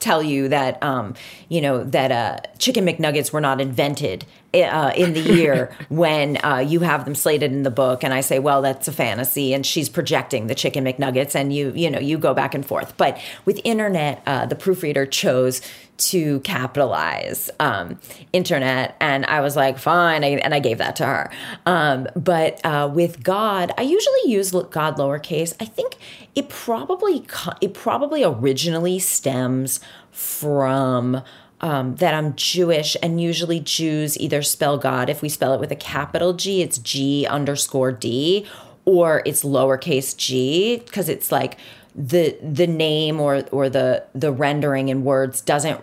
tell 0.00 0.22
you 0.22 0.48
that 0.48 0.82
um, 0.82 1.14
you 1.48 1.60
know 1.60 1.84
that 1.84 2.12
uh, 2.12 2.38
chicken 2.58 2.86
McNuggets 2.86 3.32
were 3.32 3.40
not 3.40 3.60
invented 3.60 4.24
uh, 4.54 4.92
in 4.96 5.12
the 5.12 5.20
year 5.20 5.74
when 5.88 6.42
uh, 6.44 6.58
you 6.58 6.80
have 6.80 7.04
them 7.04 7.14
slated 7.14 7.52
in 7.52 7.62
the 7.62 7.70
book, 7.70 8.02
and 8.02 8.14
I 8.14 8.20
say, 8.20 8.38
well, 8.38 8.62
that's 8.62 8.88
a 8.88 8.92
fantasy, 8.92 9.52
and 9.52 9.64
she's 9.64 9.88
projecting 9.88 10.46
the 10.46 10.54
chicken 10.54 10.84
McNuggets, 10.84 11.34
and 11.34 11.52
you 11.52 11.72
you 11.74 11.90
know 11.90 11.98
you 11.98 12.18
go 12.18 12.34
back 12.34 12.54
and 12.54 12.64
forth. 12.64 12.96
But 12.96 13.20
with 13.44 13.60
internet, 13.64 14.22
uh, 14.26 14.46
the 14.46 14.56
proofreader 14.56 15.06
chose 15.06 15.60
to 15.98 16.38
capitalize 16.40 17.50
um, 17.58 17.98
internet, 18.32 18.96
and 19.00 19.26
I 19.26 19.40
was 19.40 19.56
like, 19.56 19.78
fine, 19.78 20.24
I, 20.24 20.28
and 20.28 20.54
I 20.54 20.60
gave 20.60 20.78
that 20.78 20.96
to 20.96 21.06
her. 21.06 21.30
Um, 21.66 22.06
but 22.14 22.64
uh, 22.64 22.90
with 22.92 23.22
God, 23.22 23.72
I 23.76 23.82
usually 23.82 24.20
use 24.26 24.52
God 24.52 24.96
lowercase. 24.96 25.54
I 25.60 25.64
think 25.64 25.96
it 26.34 26.48
probably 26.48 27.26
it 27.60 27.74
probably 27.74 28.22
originally 28.24 28.98
stems 28.98 29.80
from 30.10 31.22
um, 31.60 31.96
that 31.96 32.14
I'm 32.14 32.34
Jewish, 32.36 32.96
and 33.02 33.20
usually 33.20 33.60
Jews 33.60 34.18
either 34.18 34.42
spell 34.42 34.78
God. 34.78 35.10
If 35.10 35.22
we 35.22 35.28
spell 35.28 35.54
it 35.54 35.60
with 35.60 35.72
a 35.72 35.76
capital 35.76 36.32
G, 36.32 36.62
it's 36.62 36.78
G 36.78 37.26
underscore 37.26 37.92
D, 37.92 38.46
or 38.88 39.20
it's 39.26 39.44
lowercase 39.44 40.16
g 40.16 40.78
because 40.78 41.10
it's 41.10 41.30
like 41.30 41.58
the 41.94 42.38
the 42.42 42.66
name 42.66 43.20
or 43.20 43.44
or 43.52 43.68
the 43.68 44.02
the 44.14 44.32
rendering 44.32 44.88
in 44.88 45.04
words 45.04 45.42
doesn't 45.42 45.78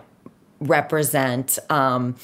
represent 0.58 1.56
um 1.70 2.16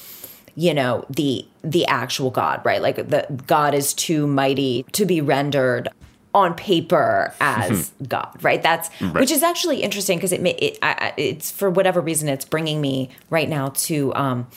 you 0.55 0.73
know 0.73 1.05
the 1.09 1.47
the 1.63 1.85
actual 1.85 2.29
god 2.29 2.59
right 2.65 2.81
like 2.81 2.97
the 2.97 3.25
god 3.47 3.73
is 3.73 3.93
too 3.93 4.27
mighty 4.27 4.83
to 4.91 5.05
be 5.05 5.21
rendered 5.21 5.87
on 6.33 6.53
paper 6.55 7.33
as 7.39 7.91
God, 8.07 8.35
right? 8.41 8.61
That's 8.61 8.89
right. 9.01 9.13
which 9.13 9.31
is 9.31 9.43
actually 9.43 9.83
interesting 9.83 10.17
because 10.17 10.31
it, 10.31 10.41
it 10.45 10.79
I, 10.81 11.13
it's 11.17 11.51
for 11.51 11.69
whatever 11.69 12.01
reason 12.01 12.27
it's 12.29 12.45
bringing 12.45 12.81
me 12.81 13.09
right 13.29 13.47
now 13.47 13.69
to 13.69 14.13
um, 14.15 14.47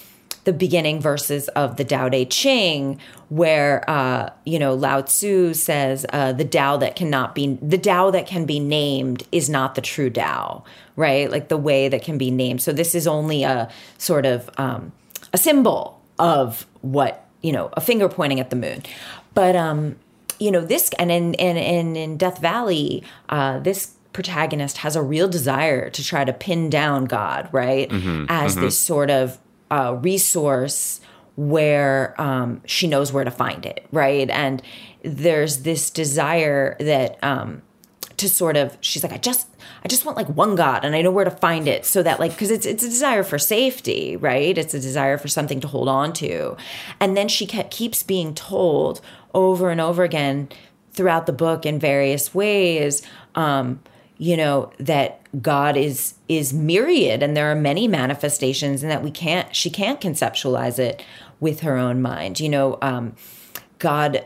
the 0.45 0.53
beginning 0.53 1.01
verses 1.01 1.49
of 1.49 1.77
the 1.77 1.85
Tao 1.85 2.09
Te 2.09 2.25
Ching, 2.25 2.99
where 3.29 3.89
uh, 3.91 4.31
you 4.45 4.59
know 4.59 4.75
Lao 4.75 5.03
Tzu 5.03 5.55
says 5.55 6.07
uh, 6.13 6.33
the 6.33 6.45
Tao 6.45 6.77
that 6.79 6.97
cannot 6.97 7.35
be 7.35 7.59
the 7.61 7.79
Tao 7.79 8.11
that 8.11 8.27
can 8.27 8.47
be 8.47 8.59
named 8.59 9.27
is 9.33 9.51
not 9.51 9.75
the 9.75 9.83
true 9.83 10.09
Tao, 10.09 10.65
right? 10.97 11.31
Like 11.31 11.49
the 11.49 11.59
way 11.59 11.89
that 11.89 12.03
can 12.03 12.17
be 12.17 12.31
named. 12.31 12.63
So 12.63 12.73
this 12.73 12.95
is 12.95 13.07
only 13.07 13.43
a 13.43 13.71
sort 13.99 14.25
of 14.25 14.49
um, 14.57 14.93
a 15.33 15.39
symbol 15.39 16.01
of 16.19 16.67
what 16.81 17.23
you 17.43 17.53
know, 17.53 17.71
a 17.75 17.81
finger 17.81 18.09
pointing 18.09 18.41
at 18.41 18.51
the 18.51 18.57
moon, 18.57 18.83
but 19.35 19.55
um 19.55 19.97
you 20.39 20.51
know 20.51 20.61
this 20.61 20.91
and 20.99 21.11
in 21.11 21.35
in 21.35 21.57
in, 21.57 21.97
in 21.97 22.17
death 22.17 22.39
valley 22.39 23.03
uh 23.29 23.59
this 23.59 23.95
protagonist 24.13 24.79
has 24.79 24.97
a 24.97 25.03
real 25.03 25.29
desire 25.29 25.91
to 25.91 26.03
try 26.03 26.25
to 26.25 26.33
pin 26.33 26.71
down 26.71 27.05
god 27.05 27.49
right? 27.53 27.91
Mm-hmm, 27.91 28.27
as 28.29 28.53
mm-hmm. 28.53 28.65
this 28.65 28.79
sort 28.79 29.11
of 29.11 29.39
uh, 29.71 29.99
resource 30.01 31.01
where 31.37 32.19
um, 32.19 32.63
she 32.65 32.87
knows 32.87 33.13
where 33.13 33.25
to 33.25 33.31
find 33.31 33.67
it 33.67 33.87
right? 33.93 34.31
And 34.31 34.63
there's 35.03 35.63
this 35.63 35.91
desire 35.91 36.77
that 36.81 37.23
um, 37.23 37.61
to 38.17 38.29
sort 38.29 38.57
of 38.57 38.79
she's 38.81 39.03
like 39.03 39.13
i 39.13 39.19
just 39.19 39.47
i 39.85 39.89
just 39.89 40.07
want 40.07 40.17
like 40.17 40.29
one 40.29 40.55
god 40.55 40.87
and 40.87 40.95
i 40.95 41.03
know 41.03 41.11
where 41.11 41.27
to 41.27 41.31
find 41.31 41.69
it 41.69 41.85
so 41.85 42.03
that 42.03 42.19
like 42.19 42.31
because 42.31 42.51
it's 42.51 42.65
it's 42.65 42.83
a 42.83 42.89
desire 42.89 43.23
for 43.23 43.39
safety 43.39 44.17
right? 44.17 44.57
It's 44.59 44.75
a 44.75 44.81
desire 44.81 45.19
for 45.19 45.29
something 45.29 45.61
to 45.61 45.69
hold 45.69 45.89
on 45.89 46.13
to. 46.15 46.57
And 47.01 47.17
then 47.17 47.29
she 47.29 47.47
kept, 47.47 47.71
keeps 47.71 48.03
being 48.03 48.35
told 48.35 49.01
over 49.37 49.71
and 49.71 49.81
over 49.81 50.03
again 50.03 50.49
throughout 50.93 51.27
the 51.27 51.33
book 51.33 51.65
in 51.65 51.79
various 51.79 52.35
ways 52.35 53.03
um, 53.37 53.79
you 54.19 54.37
know 54.37 54.73
that 54.79 55.21
god 55.43 55.77
is 55.77 56.15
is 56.29 56.53
myriad 56.53 57.23
and 57.23 57.37
there 57.37 57.51
are 57.51 57.55
many 57.55 57.87
manifestations 57.87 58.83
and 58.83 58.91
that 58.91 59.03
we 59.03 59.11
can't 59.11 59.55
she 59.55 59.71
can't 59.71 60.01
conceptualize 60.01 60.79
it 60.79 61.05
with 61.39 61.61
her 61.61 61.77
own 61.77 62.01
mind. 62.03 62.41
You 62.41 62.49
know 62.49 62.79
um, 62.83 63.15
god 63.79 64.25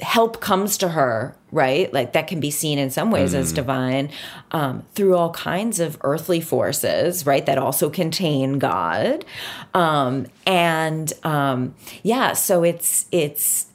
help 0.00 0.40
comes 0.40 0.78
to 0.78 0.88
her 0.88 1.36
right? 1.50 1.92
Like 1.92 2.14
that 2.14 2.26
can 2.26 2.40
be 2.40 2.50
seen 2.50 2.78
in 2.80 2.90
some 2.90 3.12
ways 3.12 3.32
mm. 3.32 3.38
as 3.38 3.52
divine 3.52 4.10
um, 4.50 4.82
through 4.94 5.14
all 5.14 5.30
kinds 5.30 5.78
of 5.78 5.96
earthly 6.00 6.40
forces 6.40 7.24
right 7.26 7.46
that 7.46 7.58
also 7.58 7.88
contain 7.88 8.58
god. 8.58 9.24
Um, 9.72 10.26
and 10.46 11.12
um, 11.22 11.74
yeah 12.02 12.32
so 12.32 12.62
it's 12.62 13.06
it's 13.12 13.66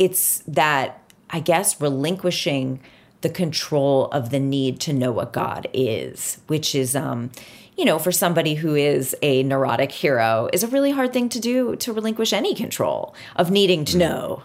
it's 0.00 0.42
that 0.48 1.12
i 1.28 1.38
guess 1.38 1.80
relinquishing 1.80 2.80
the 3.20 3.28
control 3.28 4.06
of 4.06 4.30
the 4.30 4.40
need 4.40 4.80
to 4.80 4.92
know 4.92 5.12
what 5.12 5.32
god 5.32 5.68
is 5.72 6.38
which 6.46 6.74
is 6.74 6.96
um 6.96 7.30
you 7.76 7.84
know 7.84 7.98
for 7.98 8.10
somebody 8.10 8.54
who 8.54 8.74
is 8.74 9.14
a 9.22 9.42
neurotic 9.42 9.92
hero 9.92 10.48
is 10.52 10.62
a 10.62 10.68
really 10.68 10.90
hard 10.90 11.12
thing 11.12 11.28
to 11.28 11.38
do 11.38 11.76
to 11.76 11.92
relinquish 11.92 12.32
any 12.32 12.54
control 12.54 13.14
of 13.36 13.50
needing 13.50 13.84
to 13.84 13.96
mm. 13.96 14.00
know 14.00 14.42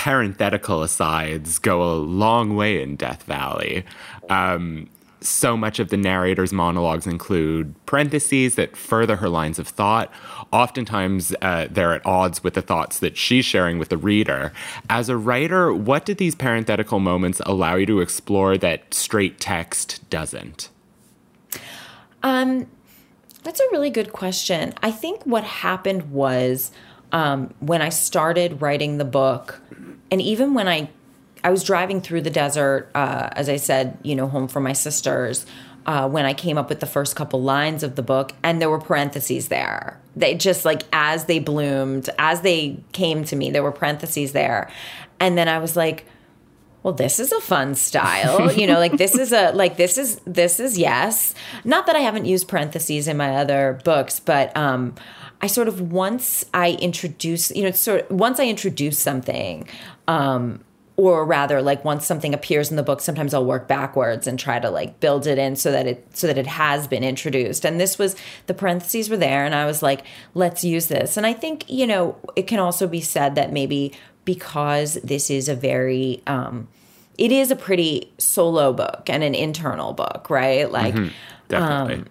parenthetical 0.00 0.82
asides 0.82 1.58
go 1.58 1.82
a 1.82 1.92
long 1.92 2.56
way 2.56 2.82
in 2.82 2.96
Death 2.96 3.24
Valley. 3.24 3.84
Um, 4.30 4.88
so 5.20 5.56
much 5.56 5.78
of 5.78 5.88
the 5.88 5.96
narrator's 5.96 6.52
monologues 6.52 7.06
include 7.06 7.74
parentheses 7.86 8.54
that 8.54 8.76
further 8.76 9.16
her 9.16 9.28
lines 9.28 9.58
of 9.58 9.68
thought. 9.68 10.10
Oftentimes, 10.52 11.34
uh, 11.42 11.68
they're 11.70 11.92
at 11.92 12.04
odds 12.06 12.42
with 12.42 12.54
the 12.54 12.62
thoughts 12.62 12.98
that 13.00 13.16
she's 13.16 13.44
sharing 13.44 13.78
with 13.78 13.90
the 13.90 13.98
reader. 13.98 14.52
As 14.88 15.08
a 15.08 15.16
writer, 15.16 15.72
what 15.72 16.04
did 16.04 16.18
these 16.18 16.34
parenthetical 16.34 17.00
moments 17.00 17.40
allow 17.46 17.76
you 17.76 17.86
to 17.86 18.00
explore 18.00 18.56
that 18.58 18.94
straight 18.94 19.38
text 19.40 20.08
doesn't? 20.10 20.70
Um, 22.22 22.66
that's 23.42 23.60
a 23.60 23.68
really 23.72 23.90
good 23.90 24.12
question. 24.12 24.74
I 24.82 24.90
think 24.90 25.24
what 25.24 25.44
happened 25.44 26.10
was 26.12 26.70
um, 27.12 27.54
when 27.60 27.82
I 27.82 27.88
started 27.88 28.60
writing 28.60 28.98
the 28.98 29.04
book, 29.04 29.60
and 30.10 30.20
even 30.20 30.54
when 30.54 30.68
I 30.68 30.90
I 31.42 31.50
was 31.50 31.64
driving 31.64 32.00
through 32.00 32.22
the 32.22 32.30
desert, 32.30 32.90
uh, 32.94 33.30
as 33.32 33.48
I 33.48 33.56
said, 33.56 33.98
you 34.02 34.14
know, 34.14 34.28
home 34.28 34.48
from 34.48 34.62
my 34.64 34.72
sisters. 34.72 35.46
Uh, 35.86 36.06
when 36.06 36.26
I 36.26 36.34
came 36.34 36.58
up 36.58 36.68
with 36.68 36.80
the 36.80 36.86
first 36.86 37.16
couple 37.16 37.40
lines 37.42 37.82
of 37.82 37.96
the 37.96 38.02
book, 38.02 38.32
and 38.42 38.60
there 38.60 38.68
were 38.68 38.78
parentheses 38.78 39.48
there. 39.48 39.98
They 40.14 40.34
just 40.34 40.66
like 40.66 40.82
as 40.92 41.24
they 41.24 41.38
bloomed, 41.38 42.10
as 42.18 42.42
they 42.42 42.78
came 42.92 43.24
to 43.24 43.34
me, 43.34 43.50
there 43.50 43.62
were 43.62 43.72
parentheses 43.72 44.32
there, 44.32 44.70
and 45.18 45.38
then 45.38 45.48
I 45.48 45.58
was 45.58 45.76
like, 45.76 46.04
well 46.82 46.94
this 46.94 47.20
is 47.20 47.32
a 47.32 47.40
fun 47.40 47.74
style 47.74 48.52
you 48.56 48.66
know 48.66 48.78
like 48.78 48.96
this 48.96 49.14
is 49.14 49.32
a 49.32 49.52
like 49.52 49.76
this 49.76 49.98
is 49.98 50.20
this 50.26 50.60
is 50.60 50.78
yes 50.78 51.34
not 51.64 51.86
that 51.86 51.96
i 51.96 52.00
haven't 52.00 52.24
used 52.24 52.48
parentheses 52.48 53.06
in 53.08 53.16
my 53.16 53.36
other 53.36 53.78
books 53.84 54.20
but 54.20 54.54
um 54.56 54.94
i 55.42 55.46
sort 55.46 55.68
of 55.68 55.92
once 55.92 56.44
i 56.54 56.72
introduce 56.72 57.50
you 57.52 57.62
know 57.62 57.70
sort 57.70 58.08
of 58.10 58.16
once 58.16 58.40
i 58.40 58.46
introduce 58.46 58.98
something 58.98 59.68
um 60.08 60.60
or 61.00 61.24
rather 61.24 61.62
like 61.62 61.82
once 61.82 62.04
something 62.04 62.34
appears 62.34 62.70
in 62.70 62.76
the 62.76 62.82
book 62.82 63.00
sometimes 63.00 63.32
i'll 63.32 63.44
work 63.44 63.66
backwards 63.66 64.26
and 64.26 64.38
try 64.38 64.58
to 64.58 64.68
like 64.68 65.00
build 65.00 65.26
it 65.26 65.38
in 65.38 65.56
so 65.56 65.72
that 65.72 65.86
it 65.86 66.06
so 66.14 66.26
that 66.26 66.36
it 66.36 66.46
has 66.46 66.86
been 66.86 67.02
introduced. 67.02 67.64
And 67.64 67.80
this 67.80 67.98
was 67.98 68.14
the 68.46 68.54
parentheses 68.54 69.08
were 69.08 69.16
there 69.16 69.46
and 69.46 69.54
i 69.54 69.64
was 69.64 69.82
like 69.82 70.02
let's 70.34 70.62
use 70.62 70.88
this. 70.88 71.16
And 71.16 71.26
i 71.26 71.32
think 71.32 71.68
you 71.70 71.86
know 71.86 72.16
it 72.36 72.46
can 72.46 72.58
also 72.58 72.86
be 72.86 73.00
said 73.00 73.34
that 73.36 73.50
maybe 73.50 73.92
because 74.26 74.94
this 75.02 75.30
is 75.30 75.48
a 75.48 75.54
very 75.54 76.22
um 76.26 76.68
it 77.16 77.32
is 77.32 77.50
a 77.50 77.56
pretty 77.56 78.12
solo 78.18 78.72
book 78.72 79.04
and 79.08 79.22
an 79.22 79.34
internal 79.34 79.94
book 79.94 80.28
right? 80.28 80.70
Like 80.70 80.94
mm-hmm. 80.94 81.14
definitely. 81.48 81.94
um, 81.94 82.06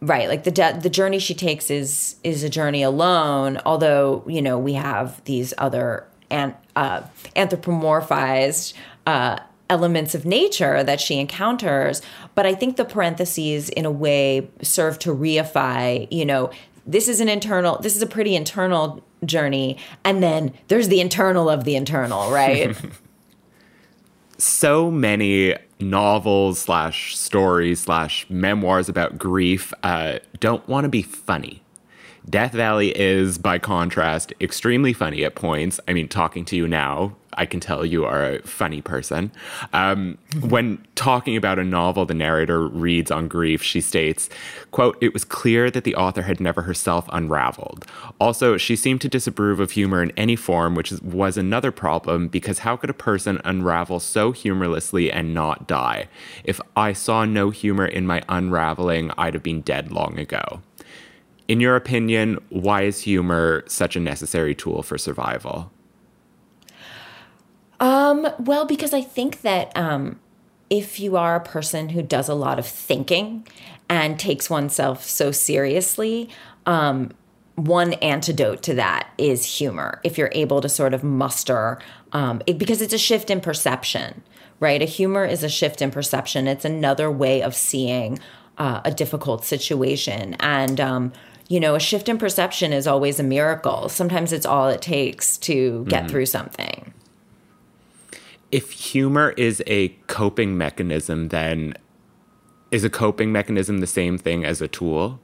right 0.00 0.28
like 0.28 0.44
the 0.44 0.50
de- 0.50 0.78
the 0.80 0.90
journey 0.90 1.18
she 1.18 1.34
takes 1.34 1.70
is 1.70 2.16
is 2.22 2.42
a 2.42 2.48
journey 2.48 2.82
alone 2.82 3.60
although 3.64 4.24
you 4.26 4.42
know 4.42 4.58
we 4.58 4.72
have 4.74 5.22
these 5.24 5.54
other 5.58 6.06
and 6.32 6.54
uh, 6.74 7.02
anthropomorphized 7.36 8.72
uh, 9.06 9.38
elements 9.70 10.14
of 10.14 10.24
nature 10.24 10.82
that 10.82 11.00
she 11.00 11.18
encounters. 11.18 12.02
But 12.34 12.46
I 12.46 12.54
think 12.54 12.76
the 12.76 12.84
parentheses, 12.84 13.68
in 13.68 13.84
a 13.84 13.90
way, 13.90 14.50
serve 14.62 14.98
to 15.00 15.14
reify, 15.14 16.08
you 16.10 16.24
know, 16.24 16.50
this 16.86 17.06
is 17.06 17.20
an 17.20 17.28
internal, 17.28 17.78
this 17.78 17.94
is 17.94 18.02
a 18.02 18.06
pretty 18.06 18.34
internal 18.34 19.04
journey. 19.24 19.78
And 20.02 20.22
then 20.22 20.52
there's 20.68 20.88
the 20.88 21.00
internal 21.00 21.48
of 21.48 21.64
the 21.64 21.76
internal, 21.76 22.30
right? 22.30 22.76
so 24.38 24.90
many 24.90 25.54
novels 25.78 26.58
slash 26.58 27.16
stories 27.16 27.80
slash 27.80 28.28
memoirs 28.28 28.88
about 28.88 29.18
grief 29.18 29.72
uh, 29.82 30.18
don't 30.40 30.66
want 30.68 30.84
to 30.84 30.88
be 30.88 31.02
funny 31.02 31.61
Death 32.28 32.52
Valley 32.52 32.96
is, 32.98 33.36
by 33.36 33.58
contrast, 33.58 34.32
extremely 34.40 34.92
funny 34.92 35.24
at 35.24 35.34
points. 35.34 35.80
I 35.88 35.92
mean, 35.92 36.08
talking 36.08 36.44
to 36.46 36.56
you 36.56 36.68
now, 36.68 37.16
I 37.34 37.46
can 37.46 37.60
tell 37.60 37.84
you 37.84 38.04
are 38.04 38.24
a 38.24 38.42
funny 38.42 38.80
person. 38.82 39.32
Um, 39.72 40.18
when 40.40 40.84
talking 40.94 41.36
about 41.36 41.58
a 41.58 41.64
novel 41.64 42.04
the 42.04 42.14
narrator 42.14 42.66
reads 42.68 43.10
on 43.10 43.26
grief, 43.26 43.62
she 43.62 43.80
states, 43.80 44.28
quote, 44.70 44.98
it 45.00 45.12
was 45.12 45.24
clear 45.24 45.70
that 45.70 45.84
the 45.84 45.94
author 45.94 46.22
had 46.22 46.40
never 46.40 46.62
herself 46.62 47.08
unraveled. 47.12 47.86
Also, 48.20 48.56
she 48.56 48.76
seemed 48.76 49.00
to 49.00 49.08
disapprove 49.08 49.60
of 49.60 49.72
humor 49.72 50.02
in 50.02 50.12
any 50.16 50.36
form, 50.36 50.74
which 50.74 50.92
was 51.00 51.36
another 51.36 51.72
problem 51.72 52.28
because 52.28 52.60
how 52.60 52.76
could 52.76 52.90
a 52.90 52.94
person 52.94 53.40
unravel 53.44 53.98
so 53.98 54.32
humorlessly 54.32 55.10
and 55.10 55.32
not 55.34 55.66
die? 55.66 56.08
If 56.44 56.60
I 56.76 56.92
saw 56.92 57.24
no 57.24 57.50
humor 57.50 57.86
in 57.86 58.06
my 58.06 58.22
unraveling, 58.28 59.10
I'd 59.16 59.34
have 59.34 59.42
been 59.42 59.62
dead 59.62 59.90
long 59.90 60.18
ago. 60.18 60.60
In 61.48 61.60
your 61.60 61.76
opinion, 61.76 62.38
why 62.48 62.82
is 62.82 63.02
humor 63.02 63.64
such 63.66 63.96
a 63.96 64.00
necessary 64.00 64.54
tool 64.54 64.82
for 64.82 64.96
survival? 64.96 65.70
Um, 67.80 68.28
well, 68.38 68.64
because 68.64 68.94
I 68.94 69.00
think 69.00 69.40
that 69.42 69.76
um, 69.76 70.20
if 70.70 71.00
you 71.00 71.16
are 71.16 71.34
a 71.34 71.40
person 71.40 71.90
who 71.90 72.00
does 72.00 72.28
a 72.28 72.34
lot 72.34 72.58
of 72.58 72.66
thinking 72.66 73.46
and 73.88 74.18
takes 74.18 74.48
oneself 74.48 75.04
so 75.04 75.32
seriously, 75.32 76.30
um, 76.64 77.10
one 77.56 77.94
antidote 77.94 78.62
to 78.62 78.74
that 78.74 79.10
is 79.18 79.44
humor. 79.58 80.00
If 80.04 80.16
you're 80.16 80.30
able 80.32 80.60
to 80.60 80.68
sort 80.68 80.94
of 80.94 81.04
muster, 81.04 81.78
um, 82.12 82.40
it, 82.46 82.56
because 82.56 82.80
it's 82.80 82.94
a 82.94 82.98
shift 82.98 83.30
in 83.30 83.40
perception, 83.40 84.22
right? 84.60 84.80
A 84.80 84.86
humor 84.86 85.24
is 85.24 85.42
a 85.42 85.48
shift 85.48 85.82
in 85.82 85.90
perception. 85.90 86.46
It's 86.46 86.64
another 86.64 87.10
way 87.10 87.42
of 87.42 87.54
seeing 87.54 88.18
uh, 88.58 88.80
a 88.84 88.92
difficult 88.92 89.44
situation. 89.44 90.34
And 90.40 90.80
um, 90.80 91.12
you 91.52 91.60
know, 91.60 91.74
a 91.74 91.80
shift 91.80 92.08
in 92.08 92.16
perception 92.16 92.72
is 92.72 92.86
always 92.86 93.20
a 93.20 93.22
miracle. 93.22 93.90
Sometimes 93.90 94.32
it's 94.32 94.46
all 94.46 94.70
it 94.70 94.80
takes 94.80 95.36
to 95.36 95.84
get 95.86 96.04
mm-hmm. 96.04 96.08
through 96.08 96.24
something. 96.24 96.94
If 98.50 98.70
humor 98.70 99.34
is 99.36 99.62
a 99.66 99.88
coping 100.06 100.56
mechanism, 100.56 101.28
then 101.28 101.74
is 102.70 102.84
a 102.84 102.88
coping 102.88 103.32
mechanism 103.32 103.80
the 103.80 103.86
same 103.86 104.16
thing 104.16 104.46
as 104.46 104.62
a 104.62 104.68
tool? 104.68 105.20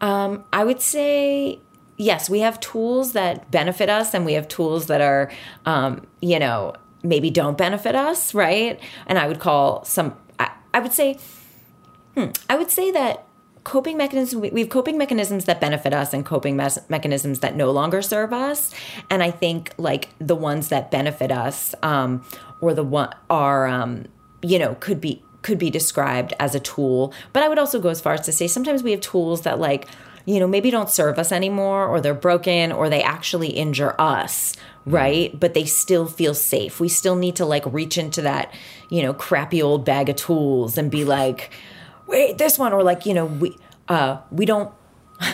Um, 0.00 0.44
I 0.54 0.64
would 0.64 0.80
say 0.80 1.58
yes. 1.98 2.30
We 2.30 2.40
have 2.40 2.58
tools 2.60 3.12
that 3.12 3.50
benefit 3.50 3.90
us, 3.90 4.14
and 4.14 4.24
we 4.24 4.32
have 4.32 4.48
tools 4.48 4.86
that 4.86 5.02
are, 5.02 5.30
um, 5.66 6.06
you 6.22 6.38
know, 6.38 6.72
maybe 7.02 7.28
don't 7.28 7.58
benefit 7.58 7.94
us, 7.94 8.32
right? 8.32 8.80
And 9.06 9.18
I 9.18 9.28
would 9.28 9.38
call 9.38 9.84
some. 9.84 10.16
I, 10.38 10.50
I 10.72 10.80
would 10.80 10.94
say, 10.94 11.18
hmm, 12.16 12.30
I 12.48 12.56
would 12.56 12.70
say 12.70 12.90
that 12.90 13.26
coping 13.64 13.96
mechanisms 13.96 14.40
we 14.52 14.60
have 14.60 14.70
coping 14.70 14.96
mechanisms 14.96 15.44
that 15.44 15.60
benefit 15.60 15.92
us 15.92 16.14
and 16.14 16.24
coping 16.24 16.56
mes- 16.56 16.78
mechanisms 16.88 17.40
that 17.40 17.54
no 17.54 17.70
longer 17.70 18.02
serve 18.02 18.32
us. 18.32 18.74
And 19.08 19.22
i 19.22 19.30
think 19.30 19.72
like 19.76 20.08
the 20.18 20.36
ones 20.36 20.68
that 20.68 20.90
benefit 20.90 21.30
us 21.30 21.74
um, 21.82 22.24
or 22.60 22.74
the 22.74 22.84
one 22.84 23.14
are 23.28 23.66
um, 23.66 24.06
you 24.42 24.58
know 24.58 24.76
could 24.80 25.00
be 25.00 25.22
could 25.42 25.58
be 25.58 25.70
described 25.70 26.34
as 26.38 26.54
a 26.54 26.60
tool. 26.60 27.12
But 27.32 27.42
i 27.42 27.48
would 27.48 27.58
also 27.58 27.80
go 27.80 27.88
as 27.88 28.00
far 28.00 28.14
as 28.14 28.22
to 28.22 28.32
say 28.32 28.46
sometimes 28.46 28.82
we 28.82 28.92
have 28.92 29.00
tools 29.00 29.42
that 29.42 29.58
like 29.58 29.86
you 30.26 30.38
know 30.38 30.46
maybe 30.46 30.70
don't 30.70 30.90
serve 30.90 31.18
us 31.18 31.32
anymore 31.32 31.86
or 31.86 32.00
they're 32.00 32.14
broken 32.14 32.72
or 32.72 32.88
they 32.88 33.02
actually 33.02 33.48
injure 33.48 33.94
us 34.00 34.56
right? 34.86 35.38
But 35.38 35.52
they 35.52 35.66
still 35.66 36.06
feel 36.06 36.34
safe. 36.34 36.80
We 36.80 36.88
still 36.88 37.14
need 37.14 37.36
to 37.36 37.44
like 37.44 37.64
reach 37.66 37.98
into 37.98 38.22
that 38.22 38.52
you 38.88 39.02
know 39.02 39.14
crappy 39.14 39.62
old 39.62 39.84
bag 39.84 40.08
of 40.08 40.16
tools 40.16 40.78
and 40.78 40.90
be 40.90 41.04
like 41.04 41.50
wait, 42.10 42.38
this 42.38 42.58
one, 42.58 42.72
or 42.72 42.82
like, 42.82 43.06
you 43.06 43.14
know, 43.14 43.26
we 43.26 43.56
uh, 43.88 44.18
we 44.30 44.44
don't. 44.44 44.72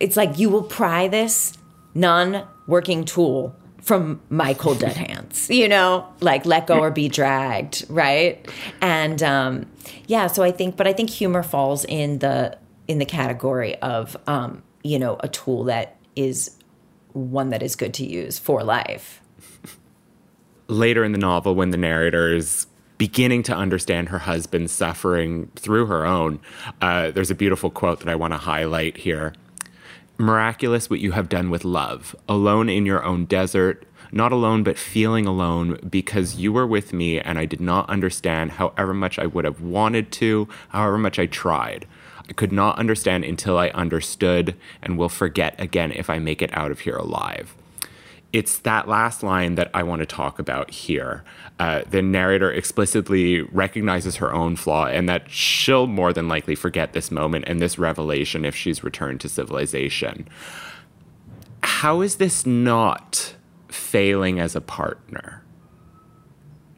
It's 0.00 0.16
like 0.16 0.38
you 0.38 0.50
will 0.50 0.64
pry 0.64 1.06
this 1.06 1.56
non-working 1.94 3.04
tool 3.04 3.54
from 3.80 4.20
my 4.30 4.54
cold 4.54 4.80
dead 4.80 4.96
hands 5.08 5.48
you 5.50 5.68
know 5.68 6.08
like 6.20 6.46
let 6.46 6.66
go 6.66 6.80
or 6.80 6.90
be 6.90 7.08
dragged 7.08 7.84
right 7.88 8.50
and 8.80 9.22
um 9.22 9.66
yeah 10.06 10.26
so 10.26 10.42
i 10.42 10.50
think 10.50 10.76
but 10.76 10.86
i 10.86 10.92
think 10.92 11.10
humor 11.10 11.42
falls 11.42 11.84
in 11.84 12.18
the 12.18 12.56
in 12.88 12.98
the 12.98 13.04
category 13.04 13.76
of 13.76 14.16
um 14.26 14.62
you 14.82 14.98
know 14.98 15.16
a 15.20 15.28
tool 15.28 15.64
that 15.64 15.96
is 16.16 16.56
one 17.12 17.50
that 17.50 17.62
is 17.62 17.76
good 17.76 17.92
to 17.92 18.06
use 18.06 18.38
for 18.38 18.64
life 18.64 19.20
later 20.66 21.04
in 21.04 21.12
the 21.12 21.18
novel 21.18 21.54
when 21.54 21.70
the 21.70 21.76
narrator 21.76 22.34
is 22.34 22.66
beginning 22.98 23.42
to 23.44 23.54
understand 23.54 24.08
her 24.08 24.20
husband's 24.20 24.72
suffering 24.72 25.50
through 25.56 25.86
her 25.86 26.06
own. 26.06 26.40
Uh, 26.80 27.10
there's 27.10 27.30
a 27.30 27.34
beautiful 27.34 27.70
quote 27.70 28.00
that 28.00 28.08
I 28.08 28.14
want 28.14 28.32
to 28.32 28.38
highlight 28.38 28.98
here. 28.98 29.34
Miraculous 30.16 30.88
what 30.88 31.00
you 31.00 31.12
have 31.12 31.28
done 31.28 31.50
with 31.50 31.64
love, 31.64 32.14
alone 32.28 32.68
in 32.68 32.86
your 32.86 33.04
own 33.04 33.24
desert, 33.24 33.84
not 34.12 34.30
alone, 34.30 34.62
but 34.62 34.78
feeling 34.78 35.26
alone 35.26 35.78
because 35.90 36.36
you 36.36 36.52
were 36.52 36.66
with 36.66 36.92
me 36.92 37.18
and 37.18 37.36
I 37.36 37.46
did 37.46 37.60
not 37.60 37.90
understand 37.90 38.52
however 38.52 38.94
much 38.94 39.18
I 39.18 39.26
would 39.26 39.44
have 39.44 39.60
wanted 39.60 40.12
to, 40.12 40.48
however 40.68 40.98
much 40.98 41.18
I 41.18 41.26
tried. 41.26 41.86
I 42.28 42.32
could 42.32 42.52
not 42.52 42.78
understand 42.78 43.24
until 43.24 43.58
I 43.58 43.68
understood 43.70 44.54
and 44.82 44.96
will 44.96 45.08
forget 45.08 45.60
again 45.60 45.90
if 45.90 46.08
I 46.08 46.20
make 46.20 46.40
it 46.40 46.56
out 46.56 46.70
of 46.70 46.80
here 46.80 46.96
alive 46.96 47.54
it's 48.34 48.58
that 48.58 48.88
last 48.88 49.22
line 49.22 49.54
that 49.54 49.70
I 49.72 49.84
want 49.84 50.00
to 50.00 50.06
talk 50.06 50.40
about 50.40 50.68
here. 50.72 51.22
Uh, 51.60 51.82
the 51.88 52.02
narrator 52.02 52.50
explicitly 52.50 53.42
recognizes 53.42 54.16
her 54.16 54.34
own 54.34 54.56
flaw 54.56 54.86
and 54.86 55.08
that 55.08 55.30
she'll 55.30 55.86
more 55.86 56.12
than 56.12 56.26
likely 56.26 56.56
forget 56.56 56.94
this 56.94 57.12
moment 57.12 57.44
and 57.46 57.60
this 57.60 57.78
revelation 57.78 58.44
if 58.44 58.56
she's 58.56 58.82
returned 58.82 59.20
to 59.20 59.28
civilization. 59.28 60.26
How 61.62 62.00
is 62.00 62.16
this 62.16 62.44
not 62.44 63.36
failing 63.68 64.40
as 64.40 64.56
a 64.56 64.60
partner? 64.60 65.40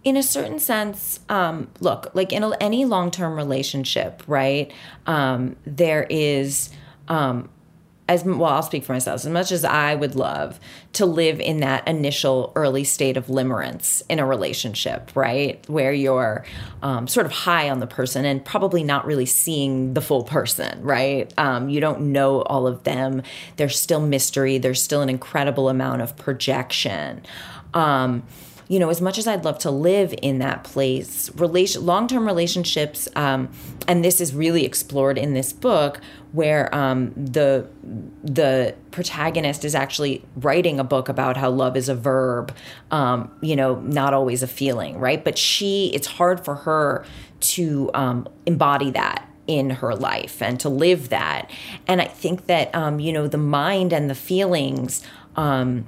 in 0.04 0.16
a 0.16 0.22
certain 0.22 0.60
sense, 0.60 1.18
um, 1.28 1.68
look, 1.80 2.14
like 2.14 2.32
in 2.32 2.44
a, 2.44 2.52
any 2.60 2.84
long 2.84 3.10
term 3.10 3.34
relationship, 3.34 4.22
right? 4.28 4.72
Um, 5.04 5.56
there 5.66 6.06
is, 6.08 6.70
um, 7.08 7.48
as 8.08 8.22
well, 8.24 8.44
I'll 8.44 8.62
speak 8.62 8.84
for 8.84 8.92
myself. 8.92 9.16
As 9.16 9.26
much 9.26 9.50
as 9.50 9.64
I 9.64 9.94
would 9.94 10.14
love 10.14 10.60
to 10.92 11.06
live 11.06 11.40
in 11.40 11.60
that 11.60 11.86
initial 11.88 12.52
early 12.54 12.84
state 12.84 13.16
of 13.16 13.26
limerence 13.26 14.02
in 14.08 14.20
a 14.20 14.26
relationship, 14.26 15.10
right, 15.16 15.68
where 15.68 15.92
you're 15.92 16.44
um, 16.82 17.08
sort 17.08 17.26
of 17.26 17.32
high 17.32 17.68
on 17.68 17.80
the 17.80 17.86
person 17.86 18.24
and 18.24 18.44
probably 18.44 18.84
not 18.84 19.06
really 19.06 19.26
seeing 19.26 19.94
the 19.94 20.00
full 20.00 20.22
person, 20.22 20.80
right? 20.82 21.32
Um, 21.36 21.68
you 21.68 21.80
don't 21.80 22.12
know 22.12 22.42
all 22.42 22.68
of 22.68 22.84
them. 22.84 23.22
There's 23.56 23.78
still 23.78 24.00
mystery. 24.00 24.58
There's 24.58 24.80
still 24.80 25.02
an 25.02 25.08
incredible 25.08 25.68
amount 25.68 26.02
of 26.02 26.16
projection. 26.16 27.22
Um, 27.74 28.22
you 28.68 28.78
know, 28.78 28.88
as 28.88 29.00
much 29.00 29.18
as 29.18 29.26
I'd 29.26 29.44
love 29.44 29.58
to 29.60 29.70
live 29.70 30.14
in 30.22 30.38
that 30.38 30.64
place, 30.64 31.30
relation, 31.36 31.86
long-term 31.86 32.26
relationships, 32.26 33.08
um, 33.14 33.48
and 33.86 34.04
this 34.04 34.20
is 34.20 34.34
really 34.34 34.64
explored 34.64 35.18
in 35.18 35.34
this 35.34 35.52
book, 35.52 36.00
where 36.32 36.74
um, 36.74 37.12
the 37.16 37.68
the 38.24 38.74
protagonist 38.90 39.64
is 39.64 39.74
actually 39.74 40.24
writing 40.36 40.80
a 40.80 40.84
book 40.84 41.08
about 41.08 41.36
how 41.36 41.50
love 41.50 41.76
is 41.76 41.88
a 41.88 41.94
verb, 41.94 42.54
um, 42.90 43.30
you 43.40 43.54
know, 43.54 43.76
not 43.80 44.12
always 44.12 44.42
a 44.42 44.48
feeling, 44.48 44.98
right? 44.98 45.22
But 45.22 45.38
she, 45.38 45.90
it's 45.94 46.06
hard 46.06 46.44
for 46.44 46.56
her 46.56 47.04
to 47.40 47.90
um, 47.94 48.28
embody 48.46 48.90
that 48.90 49.28
in 49.46 49.70
her 49.70 49.94
life 49.94 50.42
and 50.42 50.58
to 50.58 50.68
live 50.68 51.10
that. 51.10 51.50
And 51.86 52.00
I 52.00 52.06
think 52.06 52.46
that, 52.46 52.74
um, 52.74 52.98
you 52.98 53.12
know, 53.12 53.28
the 53.28 53.38
mind 53.38 53.92
and 53.92 54.10
the 54.10 54.14
feelings 54.14 55.02
um, 55.36 55.86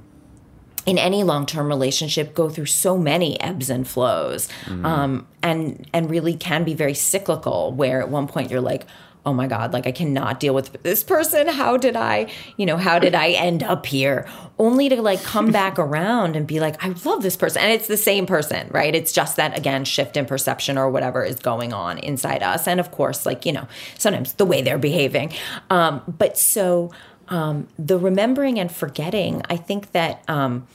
in 0.85 0.97
any 0.97 1.23
long-term 1.23 1.67
relationship 1.67 2.33
go 2.33 2.49
through 2.49 2.65
so 2.65 2.97
many 2.97 3.39
ebbs 3.41 3.69
and 3.69 3.87
flows 3.87 4.47
mm-hmm. 4.65 4.85
um, 4.85 5.27
and 5.43 5.87
and 5.93 6.09
really 6.09 6.35
can 6.35 6.63
be 6.63 6.73
very 6.73 6.93
cyclical 6.93 7.71
where 7.71 8.01
at 8.01 8.09
one 8.09 8.27
point 8.27 8.49
you're 8.49 8.61
like 8.61 8.85
oh 9.25 9.33
my 9.33 9.47
god 9.47 9.73
like 9.73 9.85
i 9.85 9.91
cannot 9.91 10.39
deal 10.39 10.53
with 10.53 10.81
this 10.83 11.03
person. 11.03 11.47
How 11.47 11.77
did 11.77 11.95
i 11.95 12.31
you 12.57 12.65
know 12.65 12.77
how 12.77 12.99
did 12.99 13.13
i 13.15 13.29
end 13.31 13.63
up 13.63 13.85
here? 13.85 14.27
Only 14.57 14.89
to 14.89 15.01
like 15.01 15.21
come 15.23 15.51
back 15.61 15.77
around 15.77 16.35
and 16.35 16.47
be 16.47 16.59
like 16.59 16.83
i 16.83 16.89
love 17.05 17.21
this 17.21 17.35
person. 17.35 17.61
And 17.61 17.71
it's 17.71 17.87
the 17.87 17.97
same 17.97 18.25
person 18.25 18.67
right? 18.71 18.95
It's 18.95 19.11
just 19.11 19.35
that 19.35 19.57
again 19.57 19.85
shift 19.85 20.15
in 20.17 20.25
perception 20.25 20.77
or 20.77 20.89
whatever 20.89 21.23
is 21.23 21.35
going 21.35 21.73
on 21.73 21.97
inside 21.99 22.41
us. 22.43 22.67
And 22.67 22.79
of 22.79 22.91
course 22.91 23.25
like 23.25 23.45
you 23.45 23.51
know 23.51 23.67
sometimes 23.97 24.33
the 24.33 24.45
way 24.45 24.61
they're 24.61 24.77
behaving. 24.79 25.33
Um, 25.69 26.01
but 26.07 26.37
so 26.37 26.91
um, 27.29 27.67
the 27.77 27.97
remembering 27.97 28.59
and 28.59 28.71
forgetting, 28.71 29.41
I 29.49 29.57
think 29.57 29.91
that 29.91 30.23
um, 30.27 30.67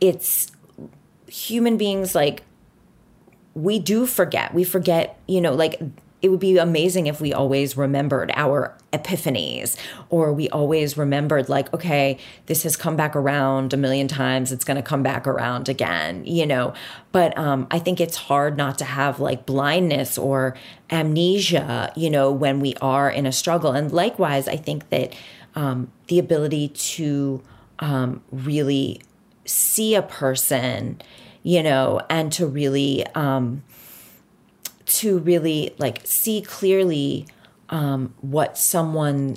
it's 0.00 0.50
human 1.26 1.76
beings 1.76 2.14
like 2.14 2.42
we 3.54 3.78
do 3.78 4.06
forget. 4.06 4.54
We 4.54 4.64
forget, 4.64 5.18
you 5.26 5.40
know, 5.40 5.54
like 5.54 5.80
it 6.22 6.30
would 6.30 6.40
be 6.40 6.56
amazing 6.56 7.08
if 7.08 7.20
we 7.20 7.32
always 7.32 7.76
remembered 7.76 8.32
our 8.36 8.76
epiphanies 8.92 9.76
or 10.08 10.32
we 10.32 10.48
always 10.50 10.96
remembered 10.96 11.48
like 11.48 11.72
okay 11.74 12.16
this 12.46 12.62
has 12.62 12.76
come 12.76 12.94
back 12.94 13.16
around 13.16 13.72
a 13.72 13.76
million 13.76 14.06
times 14.06 14.52
it's 14.52 14.64
going 14.64 14.76
to 14.76 14.82
come 14.82 15.02
back 15.02 15.26
around 15.26 15.68
again 15.68 16.24
you 16.24 16.46
know 16.46 16.72
but 17.10 17.36
um, 17.36 17.66
i 17.70 17.78
think 17.78 18.00
it's 18.00 18.16
hard 18.16 18.56
not 18.56 18.78
to 18.78 18.84
have 18.84 19.18
like 19.18 19.46
blindness 19.46 20.16
or 20.16 20.54
amnesia 20.90 21.92
you 21.96 22.10
know 22.10 22.30
when 22.30 22.60
we 22.60 22.74
are 22.80 23.10
in 23.10 23.26
a 23.26 23.32
struggle 23.32 23.72
and 23.72 23.90
likewise 23.92 24.46
i 24.46 24.56
think 24.56 24.88
that 24.90 25.14
um, 25.54 25.90
the 26.08 26.18
ability 26.18 26.68
to 26.68 27.42
um, 27.78 28.22
really 28.30 29.00
see 29.44 29.94
a 29.94 30.02
person, 30.02 31.00
you 31.42 31.62
know, 31.62 32.00
and 32.08 32.32
to 32.32 32.46
really, 32.46 33.06
um, 33.14 33.62
to 34.86 35.18
really 35.18 35.74
like 35.78 36.00
see 36.04 36.42
clearly 36.42 37.26
um, 37.70 38.14
what 38.20 38.56
someone 38.56 39.36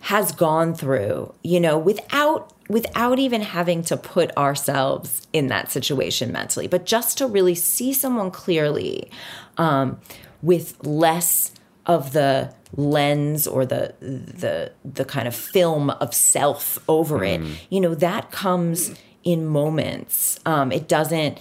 has 0.00 0.32
gone 0.32 0.74
through, 0.74 1.34
you 1.42 1.60
know, 1.60 1.78
without 1.78 2.52
without 2.68 3.18
even 3.18 3.40
having 3.40 3.82
to 3.82 3.96
put 3.96 4.36
ourselves 4.36 5.26
in 5.32 5.46
that 5.46 5.70
situation 5.70 6.30
mentally, 6.30 6.68
but 6.68 6.84
just 6.84 7.16
to 7.16 7.26
really 7.26 7.54
see 7.54 7.94
someone 7.94 8.30
clearly 8.30 9.10
um, 9.56 9.98
with 10.42 10.76
less 10.84 11.52
of 11.88 12.12
the 12.12 12.54
lens 12.76 13.46
or 13.46 13.64
the 13.64 13.94
the 14.00 14.70
the 14.84 15.04
kind 15.04 15.26
of 15.26 15.34
film 15.34 15.88
of 15.90 16.14
self 16.14 16.78
over 16.86 17.20
mm. 17.20 17.50
it 17.50 17.60
you 17.70 17.80
know 17.80 17.94
that 17.94 18.30
comes 18.30 18.94
in 19.24 19.46
moments 19.46 20.38
um, 20.44 20.70
it 20.70 20.86
doesn't 20.86 21.40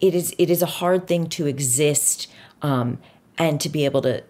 it 0.00 0.14
is 0.14 0.34
it 0.38 0.50
is 0.50 0.60
a 0.62 0.66
hard 0.66 1.06
thing 1.06 1.26
to 1.26 1.46
exist 1.46 2.28
um, 2.62 2.98
and 3.38 3.60
to 3.60 3.68
be 3.70 3.84
able 3.86 4.02
to 4.02 4.22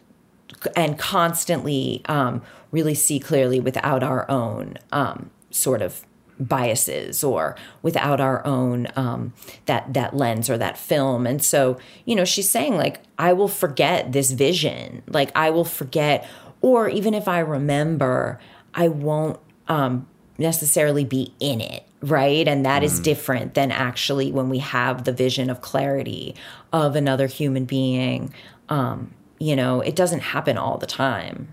and 0.76 0.98
constantly 0.98 2.00
um, 2.06 2.40
really 2.70 2.94
see 2.94 3.18
clearly 3.18 3.58
without 3.58 4.02
our 4.02 4.30
own 4.30 4.78
um, 4.92 5.30
sort 5.50 5.82
of 5.82 6.06
biases 6.38 7.24
or 7.24 7.56
without 7.82 8.20
our 8.20 8.44
own 8.46 8.86
um, 8.96 9.32
that 9.66 9.92
that 9.94 10.14
lens 10.14 10.50
or 10.50 10.58
that 10.58 10.78
film. 10.78 11.26
And 11.26 11.42
so 11.42 11.78
you 12.04 12.14
know 12.14 12.24
she's 12.24 12.48
saying 12.48 12.76
like 12.76 13.00
i 13.18 13.32
will 13.32 13.48
forget 13.48 14.12
this 14.12 14.30
vision. 14.32 15.02
Like 15.06 15.30
i 15.34 15.50
will 15.50 15.64
forget 15.64 16.28
or 16.60 16.88
even 16.88 17.14
if 17.14 17.28
i 17.28 17.38
remember 17.38 18.40
i 18.74 18.88
won't 18.88 19.38
um, 19.68 20.06
necessarily 20.38 21.04
be 21.04 21.32
in 21.40 21.60
it 21.60 21.82
right? 22.02 22.46
And 22.46 22.64
that 22.66 22.82
mm. 22.82 22.84
is 22.84 23.00
different 23.00 23.54
than 23.54 23.72
actually 23.72 24.30
when 24.30 24.50
we 24.50 24.58
have 24.58 25.04
the 25.04 25.12
vision 25.12 25.48
of 25.48 25.62
clarity 25.62 26.36
of 26.70 26.94
another 26.94 27.26
human 27.26 27.64
being. 27.64 28.34
Um, 28.68 29.14
you 29.38 29.56
know 29.56 29.80
it 29.80 29.96
doesn't 29.96 30.20
happen 30.20 30.56
all 30.56 30.78
the 30.78 30.86
time 30.86 31.48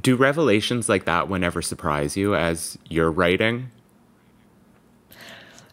do 0.00 0.16
revelations 0.16 0.88
like 0.88 1.04
that 1.04 1.28
whenever 1.28 1.62
surprise 1.62 2.16
you 2.16 2.34
as 2.34 2.78
you're 2.88 3.10
writing? 3.10 3.70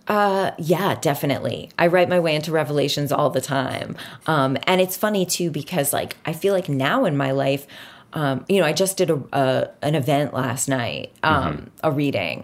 Uh, 0.08 0.52
yeah, 0.58 0.96
definitely. 1.00 1.70
I 1.80 1.88
write 1.88 2.10
my 2.10 2.20
way 2.20 2.36
into 2.36 2.52
revelations 2.52 3.12
all 3.12 3.30
the 3.30 3.42
time. 3.42 3.96
Um, 4.28 4.58
and 4.64 4.82
it's 4.82 4.98
funny 4.98 5.26
too, 5.26 5.52
because 5.52 5.94
like, 5.94 6.18
I 6.26 6.34
feel 6.34 6.54
like 6.54 6.68
now 6.68 7.06
in 7.06 7.16
my 7.16 7.32
life, 7.32 7.66
um, 8.14 8.46
you 8.50 8.60
know, 8.60 8.66
I 8.66 8.74
just 8.74 8.98
did 8.98 9.10
a, 9.10 9.24
a 9.32 9.70
an 9.82 9.96
event 9.96 10.34
last 10.34 10.68
night, 10.68 11.14
um, 11.24 11.54
mm-hmm. 11.54 11.68
a 11.84 11.92
reading, 11.92 12.44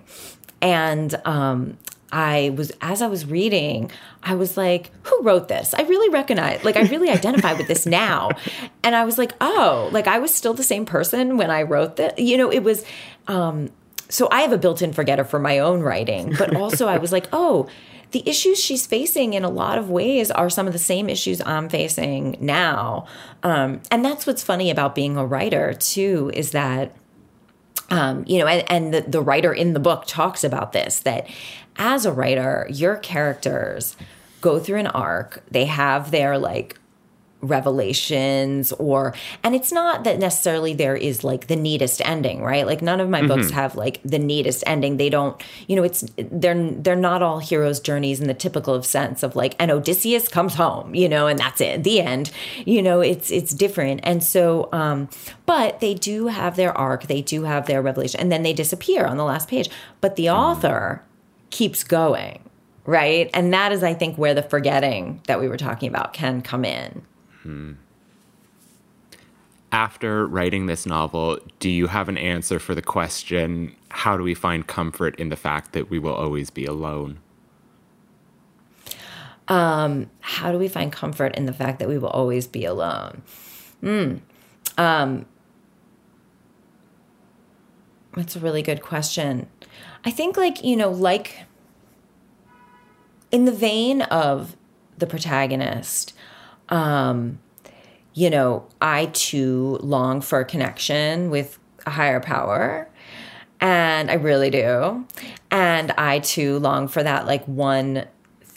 and 0.62 1.20
um, 1.26 1.78
I 2.12 2.54
was 2.56 2.72
as 2.82 3.02
I 3.02 3.08
was 3.08 3.26
reading, 3.26 3.92
I 4.24 4.36
was 4.36 4.56
like, 4.56 4.92
who 5.04 5.22
wrote 5.24 5.48
this? 5.48 5.74
I 5.74 5.82
really 5.84 6.10
recognize, 6.10 6.64
like 6.64 6.78
I 6.78 6.84
really 6.84 7.10
identify 7.10 7.54
with 7.54 7.68
this 7.68 7.86
now. 7.86 8.32
And 8.84 8.96
I 8.96 9.04
was 9.04 9.18
like, 9.18 9.34
oh, 9.42 9.90
like 9.92 10.08
I 10.08 10.20
was 10.20 10.34
still 10.34 10.54
the 10.54 10.64
same 10.64 10.86
person 10.86 11.36
when 11.36 11.52
I 11.52 11.64
wrote 11.64 11.98
that. 11.98 12.20
You 12.20 12.38
know, 12.38 12.50
it 12.50 12.64
was 12.64 12.86
um 13.28 13.70
so 14.08 14.30
I 14.32 14.42
have 14.42 14.54
a 14.54 14.58
built-in 14.58 14.94
forgetter 14.94 15.26
for 15.26 15.40
my 15.40 15.60
own 15.60 15.82
writing, 15.82 16.34
but 16.38 16.56
also 16.56 16.88
I 16.88 17.00
was 17.00 17.12
like, 17.12 17.28
oh, 17.34 17.68
the 18.12 18.24
issues 18.26 18.58
she's 18.58 18.88
facing 18.88 19.34
in 19.34 19.44
a 19.44 19.50
lot 19.50 19.78
of 19.78 19.90
ways 19.90 20.32
are 20.32 20.50
some 20.50 20.68
of 20.68 20.74
the 20.74 20.80
same 20.80 21.10
issues 21.10 21.42
I'm 21.42 21.68
facing 21.68 22.38
now. 22.40 23.08
Um, 23.44 23.82
and 23.92 24.06
that's 24.06 24.26
what's 24.26 24.42
funny 24.42 24.72
about 24.72 24.96
being 24.96 25.18
a 25.18 25.26
writer 25.26 25.74
too, 25.74 26.32
is 26.34 26.52
that 26.52 26.96
um, 27.90 28.26
you 28.28 28.40
know, 28.40 28.48
and, 28.48 28.70
and 28.70 28.94
the, 28.94 29.10
the 29.10 29.22
writer 29.22 29.54
in 29.54 29.74
the 29.74 29.80
book 29.80 30.04
talks 30.08 30.44
about 30.44 30.74
this 30.74 31.00
that 31.02 31.28
as 31.78 32.06
a 32.06 32.12
writer, 32.12 32.68
your 32.70 32.98
characters 32.98 33.96
go 34.42 34.60
through 34.60 34.80
an 34.80 34.88
arc. 34.88 35.44
They 35.50 35.66
have 35.66 36.12
their 36.12 36.38
like 36.38 36.78
revelations 37.42 38.72
or 38.74 39.14
and 39.44 39.54
it's 39.54 39.72
not 39.72 40.04
that 40.04 40.18
necessarily 40.18 40.74
there 40.74 40.96
is 40.96 41.24
like 41.24 41.48
the 41.48 41.56
neatest 41.56 42.02
ending 42.04 42.42
right? 42.42 42.66
Like 42.66 42.82
none 42.82 43.00
of 43.00 43.10
my 43.10 43.20
mm-hmm. 43.20 43.28
books 43.28 43.52
have 43.52 43.76
like 43.76 44.02
the 44.04 44.18
neatest 44.18 44.64
ending. 44.66 44.98
They 44.98 45.10
don't 45.10 45.42
you 45.68 45.76
know 45.76 45.84
it's 45.84 46.04
they're 46.18 46.72
they're 46.72 46.96
not 46.96 47.22
all 47.22 47.40
heroes 47.40 47.80
journeys 47.80 48.20
in 48.20 48.28
the 48.28 48.34
typical 48.34 48.82
sense 48.82 49.22
of 49.22 49.36
like 49.36 49.56
and 49.60 49.70
odysseus 49.70 50.28
comes 50.28 50.56
home 50.56 50.96
you 50.96 51.08
know 51.08 51.28
and 51.28 51.38
that's 51.38 51.62
it 51.62 51.84
the 51.84 52.02
end. 52.02 52.32
You 52.66 52.82
know 52.82 53.02
it's 53.02 53.30
it's 53.30 53.54
different. 53.54 54.02
And 54.04 54.24
so 54.24 54.70
um 54.72 55.08
but 55.46 55.80
they 55.80 55.94
do 55.94 56.28
have 56.28 56.56
their 56.56 56.76
arc. 56.76 57.04
They 57.04 57.22
do 57.22 57.44
have 57.44 57.68
their 57.68 57.82
revelation. 57.82 58.20
And 58.20 58.32
then 58.32 58.42
they 58.42 58.54
disappear 58.54 59.06
on 59.06 59.18
the 59.18 59.24
last 59.24 59.48
page. 59.48 59.70
But 60.02 60.16
the 60.16 60.26
mm-hmm. 60.26 60.40
author 60.40 61.04
keeps 61.50 61.84
going 61.84 62.42
right 62.86 63.30
and 63.34 63.54
that 63.54 63.72
is 63.72 63.84
i 63.84 63.94
think 63.94 64.18
where 64.18 64.34
the 64.34 64.44
forgetting 64.44 65.22
that 65.28 65.40
we 65.40 65.48
were 65.48 65.58
talking 65.58 65.90
about 65.90 66.14
can 66.14 66.42
come 66.42 66.66
in 66.66 67.06
Hmm. 67.48 67.74
After 69.72 70.28
writing 70.28 70.66
this 70.66 70.86
novel, 70.86 71.40
do 71.60 71.70
you 71.70 71.88
have 71.88 72.10
an 72.10 72.18
answer 72.18 72.60
for 72.60 72.76
the 72.76 72.82
question 72.82 73.74
how 73.90 74.18
do 74.18 74.24
we 74.24 74.34
find 74.34 74.68
comfort 74.68 75.16
in 75.18 75.30
the 75.30 75.38
fact 75.38 75.72
that 75.72 75.90
we 75.90 75.98
will 75.98 76.14
always 76.14 76.50
be 76.50 76.66
alone? 76.66 77.20
Um, 79.48 80.10
how 80.20 80.52
do 80.52 80.58
we 80.58 80.68
find 80.68 80.92
comfort 80.92 81.38
in 81.38 81.46
the 81.46 81.54
fact 81.54 81.80
that 81.80 81.88
we 81.88 81.98
will 81.98 82.10
always 82.10 82.48
be 82.48 82.66
alone? 82.66 83.22
Hmm. 83.80 84.16
Um, 84.78 85.26
that's 88.14 88.36
a 88.36 88.42
really 88.42 88.62
good 88.62 88.82
question. 88.82 89.48
I 90.04 90.12
think, 90.12 90.38
like, 90.38 90.64
you 90.64 90.76
know, 90.76 90.90
like 90.90 91.44
in 93.32 93.46
the 93.46 93.52
vein 93.52 94.02
of 94.04 94.56
the 94.98 95.08
protagonist, 95.08 96.14
um, 96.70 97.40
you 98.14 98.30
know, 98.30 98.68
I 98.82 99.08
too 99.08 99.78
long 99.82 100.22
for 100.22 100.40
a 100.40 100.46
connection 100.46 101.30
with 101.30 101.60
a 101.86 101.92
higher 101.92 102.20
power. 102.20 102.90
And 103.60 104.12
I 104.12 104.16
really 104.16 104.50
do. 104.50 105.06
And 105.52 105.92
I 105.92 106.20
too 106.20 106.60
long 106.60 106.88
for 106.88 107.04
that 107.04 107.26
like 107.26 107.46
one 107.46 108.06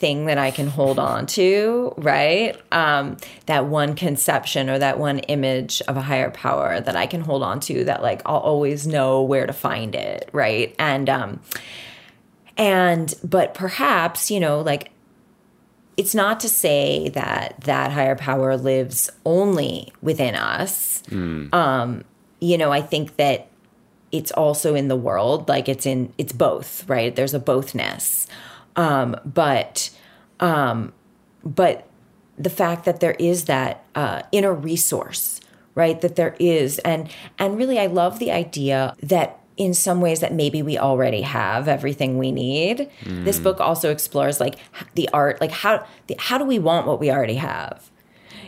thing 0.01 0.25
that 0.25 0.39
I 0.39 0.49
can 0.49 0.65
hold 0.65 0.97
on 0.97 1.27
to, 1.27 1.93
right? 1.95 2.59
Um, 2.71 3.17
that 3.45 3.67
one 3.67 3.93
conception 3.95 4.67
or 4.67 4.79
that 4.79 4.97
one 4.97 5.19
image 5.19 5.79
of 5.87 5.95
a 5.95 6.01
higher 6.01 6.31
power 6.31 6.81
that 6.81 6.95
I 6.95 7.05
can 7.05 7.21
hold 7.21 7.43
on 7.43 7.59
to 7.61 7.83
that 7.85 8.01
like 8.01 8.23
I'll 8.25 8.37
always 8.37 8.87
know 8.87 9.21
where 9.21 9.45
to 9.45 9.53
find 9.53 9.93
it, 9.93 10.27
right? 10.33 10.75
And 10.79 11.07
um 11.07 11.39
and 12.57 13.13
but 13.23 13.53
perhaps, 13.53 14.31
you 14.31 14.39
know, 14.39 14.61
like 14.61 14.91
it's 15.97 16.15
not 16.15 16.39
to 16.39 16.49
say 16.49 17.09
that 17.09 17.55
that 17.61 17.91
higher 17.91 18.15
power 18.15 18.57
lives 18.57 19.11
only 19.23 19.93
within 20.01 20.33
us. 20.33 21.03
Mm. 21.09 21.53
Um, 21.53 22.03
you 22.39 22.57
know, 22.57 22.71
I 22.71 22.81
think 22.81 23.17
that 23.17 23.49
it's 24.11 24.31
also 24.31 24.73
in 24.73 24.87
the 24.87 24.95
world, 24.95 25.47
like 25.47 25.69
it's 25.69 25.85
in 25.85 26.11
it's 26.17 26.33
both, 26.33 26.89
right? 26.89 27.15
There's 27.15 27.35
a 27.35 27.39
bothness. 27.39 28.25
Um, 28.75 29.15
but 29.25 29.89
um, 30.39 30.93
but 31.43 31.87
the 32.37 32.49
fact 32.49 32.85
that 32.85 32.99
there 32.99 33.15
is 33.19 33.45
that 33.45 33.85
uh, 33.95 34.23
inner 34.31 34.53
resource, 34.53 35.39
right? 35.75 35.99
That 36.01 36.15
there 36.15 36.35
is, 36.39 36.79
and 36.79 37.09
and 37.37 37.57
really, 37.57 37.79
I 37.79 37.87
love 37.87 38.19
the 38.19 38.31
idea 38.31 38.95
that 39.03 39.41
in 39.57 39.73
some 39.73 40.01
ways 40.01 40.21
that 40.21 40.33
maybe 40.33 40.63
we 40.63 40.77
already 40.77 41.21
have 41.21 41.67
everything 41.67 42.17
we 42.17 42.31
need. 42.31 42.89
Mm. 43.03 43.25
This 43.25 43.37
book 43.37 43.59
also 43.59 43.91
explores 43.91 44.39
like 44.39 44.55
the 44.95 45.07
art, 45.13 45.39
like 45.39 45.51
how 45.51 45.85
the, 46.07 46.15
how 46.17 46.37
do 46.37 46.45
we 46.45 46.57
want 46.57 46.87
what 46.87 46.99
we 46.99 47.11
already 47.11 47.35
have? 47.35 47.91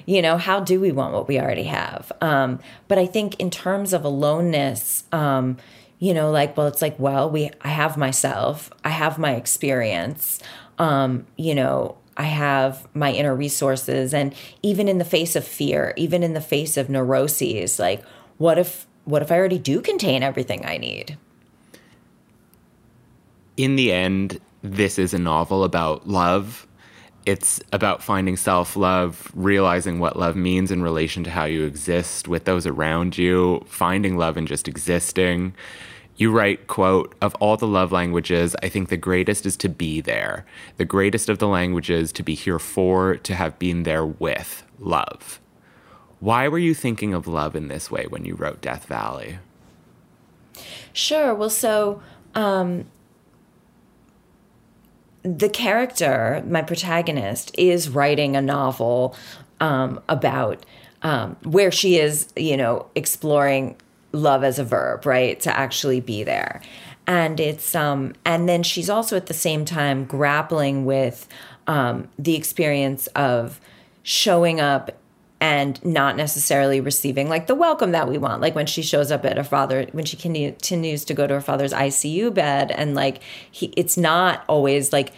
You 0.06 0.22
know, 0.22 0.38
how 0.38 0.60
do 0.60 0.80
we 0.80 0.92
want 0.92 1.14
what 1.14 1.28
we 1.28 1.40
already 1.40 1.64
have? 1.64 2.12
Um, 2.20 2.60
but 2.88 2.98
I 2.98 3.06
think 3.06 3.40
in 3.40 3.50
terms 3.52 3.94
of 3.94 4.04
aloneness, 4.04 5.04
um, 5.12 5.58
you 6.04 6.14
know, 6.14 6.32
like 6.32 6.58
well, 6.58 6.68
it's 6.68 6.82
like 6.82 7.00
well, 7.00 7.30
we 7.30 7.52
I 7.62 7.70
have 7.70 7.98
myself, 7.98 8.70
I 8.84 8.90
have 8.90 9.18
my 9.18 9.36
experience 9.36 10.40
um, 10.80 11.26
you 11.38 11.56
know, 11.56 11.98
I 12.18 12.24
have 12.24 12.88
my 12.94 13.12
inner 13.12 13.36
resources. 13.36 14.14
And 14.14 14.34
even 14.62 14.88
in 14.88 14.98
the 14.98 15.06
face 15.06 15.36
of 15.36 15.46
fear, 15.46 15.94
even 15.98 16.24
in 16.24 16.34
the 16.34 16.42
face 16.42 16.78
of 16.78 16.90
neuroses, 16.90 17.80
like, 17.80 18.04
what 18.38 18.58
if, 18.58 18.88
what 19.06 19.22
if 19.22 19.32
I 19.32 19.38
already 19.38 19.60
do 19.60 19.82
contain 19.82 20.24
everything 20.24 20.66
I 20.66 20.78
need? 20.78 21.18
In 23.58 23.76
the 23.76 23.92
end, 23.92 24.40
this 24.62 24.98
is 24.98 25.14
a 25.14 25.20
novel 25.20 25.64
about 25.64 26.08
love. 26.08 26.68
It's 27.26 27.62
about 27.72 28.04
finding 28.04 28.36
self 28.36 28.76
love, 28.76 29.32
realizing 29.34 30.00
what 30.00 30.18
love 30.18 30.36
means 30.36 30.72
in 30.72 30.82
relation 30.82 31.24
to 31.24 31.30
how 31.30 31.46
you 31.46 31.64
exist 31.64 32.28
with 32.28 32.46
those 32.46 32.68
around 32.68 33.18
you, 33.18 33.64
finding 33.68 34.18
love 34.18 34.36
and 34.36 34.48
just 34.48 34.68
existing. 34.68 35.54
You 36.16 36.32
write, 36.32 36.68
quote, 36.68 37.16
of 37.22 37.34
all 37.36 37.58
the 37.58 37.68
love 37.68 37.92
languages, 37.92 38.56
I 38.62 38.70
think 38.70 38.90
the 38.90 38.98
greatest 38.98 39.46
is 39.46 39.58
to 39.58 39.70
be 39.70 40.00
there. 40.00 40.46
The 40.78 40.86
greatest 40.86 41.28
of 41.28 41.40
the 41.40 41.48
languages 41.48 42.12
to 42.14 42.24
be 42.24 42.36
here 42.36 42.60
for, 42.60 43.16
to 43.16 43.36
have 43.36 43.58
been 43.58 43.84
there 43.84 44.06
with 44.06 44.64
love. 44.80 45.40
Why 46.20 46.48
were 46.48 46.60
you 46.60 46.74
thinking 46.74 47.14
of 47.14 47.28
love 47.28 47.56
in 47.56 47.68
this 47.68 47.90
way 47.90 48.06
when 48.08 48.26
you 48.26 48.36
wrote 48.36 48.62
Death 48.62 48.86
Valley? 48.86 49.40
Sure. 50.94 51.34
Well, 51.34 51.50
so 51.50 52.02
um, 52.36 52.86
the 55.24 55.50
character, 55.50 56.44
my 56.48 56.62
protagonist, 56.62 57.54
is 57.58 57.90
writing 57.90 58.36
a 58.36 58.42
novel 58.42 59.16
um, 59.60 60.02
about 60.08 60.64
um, 61.02 61.36
where 61.44 61.72
she 61.72 61.98
is, 61.98 62.28
you 62.36 62.56
know, 62.56 62.86
exploring 62.96 63.76
love 64.14 64.44
as 64.44 64.60
a 64.60 64.64
verb, 64.64 65.06
right? 65.06 65.40
To 65.42 65.56
actually 65.56 66.00
be 66.00 66.24
there. 66.24 66.62
And 67.06 67.40
it's 67.40 67.76
um 67.76 68.14
and 68.24 68.48
then 68.48 68.64
she's 68.64 68.90
also 68.90 69.18
at 69.18 69.26
the 69.26 69.34
same 69.34 69.66
time 69.66 70.06
grappling 70.06 70.86
with 70.86 71.28
um 71.68 72.08
the 72.18 72.36
experience 72.36 73.08
of 73.08 73.60
showing 74.04 74.60
up 74.62 74.92
and 75.44 75.84
not 75.84 76.16
necessarily 76.16 76.80
receiving 76.80 77.28
like 77.28 77.48
the 77.48 77.56
welcome 77.56 77.92
that 77.92 78.08
we 78.08 78.18
want. 78.18 78.42
Like 78.42 78.56
when 78.56 78.66
she 78.66 78.82
shows 78.82 79.12
up 79.12 79.26
at 79.26 79.36
her 79.36 79.44
father, 79.44 79.86
when 79.92 80.06
she 80.06 80.16
continues 80.16 81.04
to 81.04 81.14
go 81.14 81.28
to 81.28 81.34
her 81.34 81.42
father's 81.42 81.74
ICU 81.74 82.34
bed, 82.34 82.72
and 82.72 82.96
like 82.96 83.22
he, 83.52 83.74
it's 83.76 83.98
not 83.98 84.46
always 84.48 84.94
like 84.94 85.12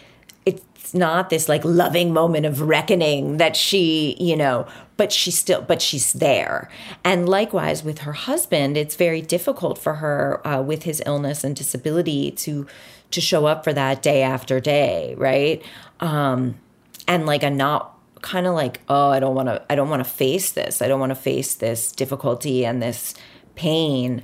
it's 0.86 0.94
not 0.94 1.30
this 1.30 1.48
like 1.48 1.64
loving 1.64 2.12
moment 2.12 2.46
of 2.46 2.60
reckoning 2.60 3.38
that 3.38 3.56
she, 3.56 4.16
you 4.20 4.36
know, 4.36 4.68
but 4.96 5.10
she's 5.10 5.36
still, 5.36 5.60
but 5.60 5.82
she's 5.82 6.12
there. 6.12 6.70
And 7.02 7.28
likewise 7.28 7.82
with 7.82 7.98
her 8.00 8.12
husband, 8.12 8.76
it's 8.76 8.94
very 8.94 9.20
difficult 9.20 9.78
for 9.78 9.94
her 9.94 10.46
uh, 10.46 10.62
with 10.62 10.84
his 10.84 11.02
illness 11.04 11.42
and 11.42 11.56
disability 11.56 12.30
to 12.30 12.68
to 13.10 13.20
show 13.20 13.46
up 13.46 13.64
for 13.64 13.72
that 13.72 14.00
day 14.00 14.22
after 14.22 14.60
day, 14.60 15.16
right? 15.18 15.60
Um, 15.98 16.54
and 17.08 17.26
like 17.26 17.42
a 17.42 17.50
not 17.50 17.98
kind 18.22 18.46
of 18.46 18.54
like, 18.54 18.80
oh, 18.88 19.10
I 19.10 19.18
don't 19.18 19.34
want 19.34 19.48
to, 19.48 19.64
I 19.68 19.74
don't 19.74 19.90
want 19.90 20.04
to 20.04 20.08
face 20.08 20.52
this. 20.52 20.80
I 20.80 20.86
don't 20.86 21.00
want 21.00 21.10
to 21.10 21.16
face 21.16 21.56
this 21.56 21.90
difficulty 21.90 22.64
and 22.64 22.80
this 22.80 23.14
pain. 23.56 24.22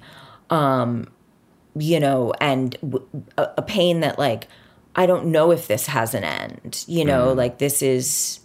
Um, 0.49 1.09
you 1.75 1.99
know, 1.99 2.33
and 2.41 2.77
a 3.37 3.63
pain 3.63 3.99
that 4.01 4.17
like 4.17 4.47
I 4.95 5.07
don't 5.07 5.27
know 5.27 5.51
if 5.51 5.69
this 5.69 5.87
has 5.87 6.15
an 6.15 6.25
end. 6.25 6.85
You 6.87 7.05
know, 7.05 7.33
mm. 7.33 7.37
like 7.37 7.59
this 7.59 7.83
is, 7.83 8.41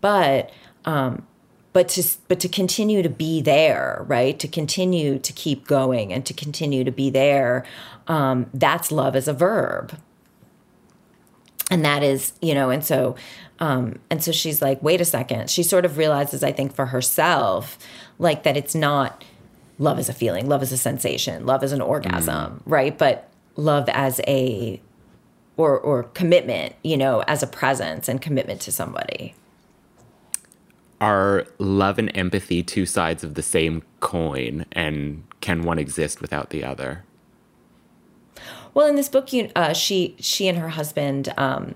but 0.00 0.50
um, 0.84 1.26
but 1.72 1.88
to 1.90 2.16
but 2.28 2.40
to 2.40 2.48
continue 2.48 3.02
to 3.02 3.08
be 3.08 3.40
there, 3.40 4.04
right? 4.06 4.38
To 4.38 4.48
continue 4.48 5.18
to 5.18 5.32
keep 5.32 5.66
going 5.66 6.12
and 6.12 6.24
to 6.26 6.34
continue 6.34 6.84
to 6.84 6.92
be 6.92 7.10
there. 7.10 7.64
Um, 8.08 8.46
that's 8.52 8.92
love 8.92 9.16
as 9.16 9.28
a 9.28 9.32
verb, 9.32 9.98
and 11.70 11.84
that 11.84 12.02
is 12.02 12.32
you 12.40 12.54
know, 12.54 12.70
and 12.70 12.84
so. 12.84 13.16
Um, 13.60 14.00
and 14.10 14.24
so 14.24 14.32
she's 14.32 14.60
like, 14.60 14.82
wait 14.82 15.00
a 15.00 15.04
second. 15.04 15.48
She 15.48 15.62
sort 15.62 15.84
of 15.84 15.96
realizes, 15.96 16.42
I 16.42 16.50
think, 16.50 16.74
for 16.74 16.86
herself, 16.86 17.78
like 18.18 18.42
that 18.42 18.56
it's 18.56 18.74
not 18.74 19.22
love 19.78 20.00
as 20.00 20.08
a 20.08 20.12
feeling, 20.12 20.48
love 20.48 20.62
as 20.62 20.72
a 20.72 20.76
sensation, 20.76 21.46
love 21.46 21.62
as 21.62 21.70
an 21.70 21.80
orgasm, 21.80 22.54
mm. 22.54 22.60
right? 22.66 22.98
But 22.98 23.30
love 23.54 23.88
as 23.90 24.20
a 24.26 24.80
or 25.56 25.78
or 25.78 26.04
commitment, 26.04 26.74
you 26.82 26.96
know, 26.96 27.22
as 27.26 27.42
a 27.42 27.46
presence 27.46 28.08
and 28.08 28.20
commitment 28.20 28.60
to 28.62 28.72
somebody. 28.72 29.34
Are 31.00 31.46
love 31.58 31.98
and 31.98 32.16
empathy 32.16 32.62
two 32.62 32.86
sides 32.86 33.24
of 33.24 33.34
the 33.34 33.42
same 33.42 33.82
coin, 34.00 34.66
and 34.72 35.24
can 35.40 35.62
one 35.62 35.78
exist 35.78 36.20
without 36.20 36.50
the 36.50 36.64
other? 36.64 37.04
Well, 38.74 38.86
in 38.86 38.96
this 38.96 39.08
book, 39.08 39.32
you, 39.32 39.50
uh, 39.54 39.72
she 39.72 40.16
she 40.18 40.48
and 40.48 40.56
her 40.58 40.70
husband, 40.70 41.32
um, 41.36 41.74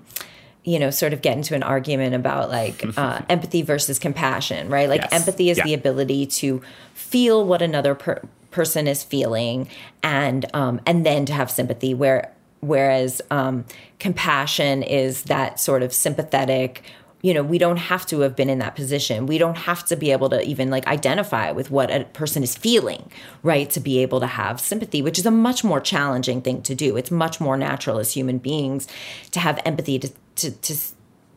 you 0.63 0.79
know, 0.79 0.89
sort 0.89 1.13
of 1.13 1.21
get 1.21 1.37
into 1.37 1.55
an 1.55 1.63
argument 1.63 2.15
about 2.15 2.49
like 2.49 2.83
uh, 2.97 3.21
empathy 3.29 3.61
versus 3.61 3.99
compassion, 3.99 4.69
right? 4.69 4.89
Like 4.89 5.01
yes. 5.01 5.13
empathy 5.13 5.49
is 5.49 5.57
yeah. 5.57 5.65
the 5.65 5.73
ability 5.73 6.25
to 6.25 6.61
feel 6.93 7.45
what 7.45 7.61
another 7.61 7.93
per- 7.95 8.23
person 8.49 8.87
is 8.87 9.03
feeling, 9.03 9.67
and 10.01 10.45
um, 10.55 10.81
and 10.85 11.05
then 11.05 11.25
to 11.25 11.33
have 11.33 11.51
sympathy. 11.51 11.93
Where 11.93 12.33
whereas 12.67 13.21
um, 13.31 13.65
compassion 13.99 14.83
is 14.83 15.23
that 15.23 15.59
sort 15.59 15.83
of 15.83 15.93
sympathetic 15.93 16.83
you 17.21 17.33
know 17.33 17.41
we 17.41 17.57
don't 17.57 17.77
have 17.77 18.05
to 18.05 18.19
have 18.19 18.35
been 18.35 18.49
in 18.49 18.59
that 18.59 18.75
position. 18.75 19.25
We 19.25 19.37
don't 19.37 19.57
have 19.57 19.83
to 19.85 19.95
be 19.95 20.11
able 20.11 20.29
to 20.29 20.41
even 20.43 20.69
like 20.69 20.85
identify 20.87 21.51
with 21.51 21.71
what 21.71 21.89
a 21.89 22.03
person 22.05 22.43
is 22.43 22.55
feeling 22.55 23.11
right 23.43 23.69
to 23.71 23.79
be 23.79 23.99
able 23.99 24.19
to 24.19 24.27
have 24.27 24.59
sympathy 24.59 25.01
which 25.01 25.17
is 25.17 25.25
a 25.25 25.31
much 25.31 25.63
more 25.63 25.79
challenging 25.79 26.41
thing 26.41 26.61
to 26.63 26.75
do. 26.75 26.95
It's 26.95 27.11
much 27.11 27.41
more 27.41 27.57
natural 27.57 27.97
as 27.97 28.13
human 28.13 28.37
beings 28.37 28.87
to 29.31 29.39
have 29.39 29.59
empathy 29.65 29.99
to 29.99 30.11
to, 30.35 30.51
to 30.51 30.77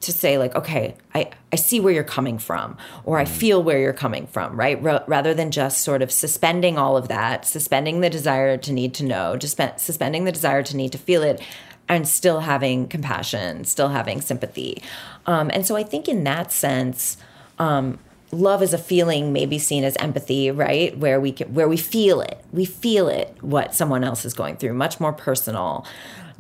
to 0.01 0.13
say 0.13 0.39
like 0.39 0.55
okay 0.55 0.95
i 1.15 1.31
i 1.53 1.57
see 1.57 1.79
where 1.79 1.93
you're 1.93 2.03
coming 2.03 2.39
from 2.39 2.77
or 3.05 3.19
i 3.19 3.25
mm. 3.25 3.29
feel 3.29 3.63
where 3.63 3.79
you're 3.79 3.93
coming 3.93 4.27
from 4.27 4.59
right? 4.59 4.85
R- 4.85 5.05
rather 5.07 5.35
than 5.35 5.51
just 5.51 5.83
sort 5.83 6.03
of 6.03 6.11
suspending 6.11 6.79
all 6.79 6.97
of 6.97 7.09
that 7.09 7.47
suspending 7.47 8.01
the 8.01 8.11
desire 8.11 8.57
to 8.57 8.73
need 8.73 8.95
to 8.95 9.05
know 9.05 9.37
just 9.37 9.61
suspending 9.77 10.25
the 10.25 10.33
desire 10.33 10.63
to 10.63 10.77
need 10.77 10.93
to 10.93 10.99
feel 10.99 11.23
it 11.23 11.41
and 11.89 12.09
still 12.09 12.41
having 12.41 12.87
compassion 12.89 13.65
still 13.65 13.89
having 13.89 14.21
sympathy. 14.21 14.83
Um, 15.27 15.51
and 15.53 15.67
so 15.67 15.77
i 15.77 15.83
think 15.83 16.09
in 16.09 16.25
that 16.25 16.51
sense 16.51 17.17
um, 17.59 17.99
love 18.33 18.63
is 18.63 18.73
a 18.73 18.79
feeling 18.79 19.33
maybe 19.33 19.59
seen 19.59 19.85
as 19.85 19.97
empathy 19.97 20.51
right? 20.51 20.97
Where 20.97 21.21
we 21.21 21.33
can, 21.33 21.53
where 21.53 21.69
we 21.69 21.77
feel 21.77 22.21
it. 22.21 22.43
We 22.53 22.65
feel 22.65 23.09
it 23.09 23.37
what 23.41 23.75
someone 23.75 24.05
else 24.05 24.25
is 24.25 24.35
going 24.35 24.57
through 24.57 24.75
much 24.75 25.01
more 25.01 25.13
personal 25.13 25.85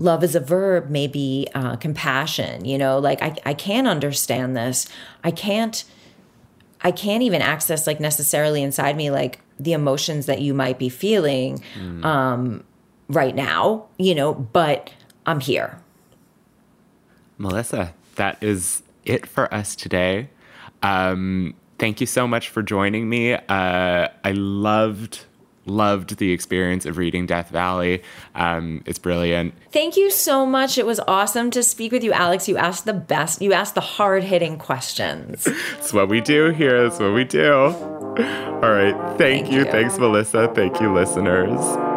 love 0.01 0.25
is 0.25 0.35
a 0.35 0.41
verb 0.41 0.91
maybe 0.91 1.47
uh, 1.55 1.77
compassion 1.77 2.65
you 2.65 2.79
know 2.79 2.99
like 2.99 3.23
I, 3.23 3.37
I 3.45 3.55
can 3.55 3.87
understand 3.87 4.57
this 4.57 4.89
i 5.23 5.31
can't 5.31 5.85
i 6.83 6.91
can't 6.91 7.23
even 7.23 7.43
access 7.43 7.87
like 7.87 8.01
necessarily 8.01 8.63
inside 8.63 8.97
me 8.97 9.11
like 9.11 9.41
the 9.59 9.73
emotions 9.73 10.27
that 10.27 10.41
you 10.41 10.55
might 10.55 10.79
be 10.79 10.89
feeling 10.89 11.63
mm. 11.79 12.05
um, 12.05 12.65
right 13.09 13.35
now 13.35 13.87
you 13.99 14.15
know 14.15 14.35
but 14.35 14.93
i'm 15.27 15.41
here 15.41 15.79
melissa 17.39 17.95
that 18.17 18.43
is 18.43 18.83
it 19.05 19.27
for 19.27 19.53
us 19.53 19.75
today. 19.75 20.29
Um, 20.83 21.55
thank 21.79 22.01
you 22.01 22.07
so 22.07 22.27
much 22.27 22.49
for 22.49 22.63
joining 22.63 23.09
me. 23.09 23.35
Uh, 23.35 24.09
I 24.25 24.33
loved 24.33 25.27
loved 25.71 26.17
the 26.19 26.33
experience 26.33 26.85
of 26.87 26.99
reading 26.99 27.27
Death 27.27 27.51
Valley. 27.51 28.03
Um, 28.35 28.83
it's 28.87 28.99
brilliant. 28.99 29.55
Thank 29.73 29.97
you 29.97 30.11
so 30.11 30.45
much. 30.45 30.79
It 30.79 30.87
was 30.87 31.01
awesome 31.07 31.51
to 31.53 31.63
speak 31.63 31.93
with 31.93 32.05
you, 32.05 32.13
Alex. 32.13 32.49
You 32.49 32.57
asked 32.57 32.85
the 32.85 32.93
best, 32.93 33.41
you 33.41 33.53
asked 33.53 33.75
the 33.75 33.81
hard 33.81 34.25
hitting 34.25 34.59
questions. 34.59 35.47
it's 35.79 35.93
what 35.93 36.09
we 36.09 36.21
do 36.21 36.51
here. 36.51 36.85
It's 36.87 36.99
what 36.99 37.15
we 37.15 37.25
do. 37.25 37.53
All 37.53 38.73
right. 38.73 38.95
Thank, 39.17 39.47
thank 39.47 39.53
you. 39.53 39.61
you. 39.61 39.65
Thanks, 39.65 39.99
Melissa. 39.99 40.53
Thank 40.55 40.81
you, 40.81 40.93
listeners. 40.93 41.90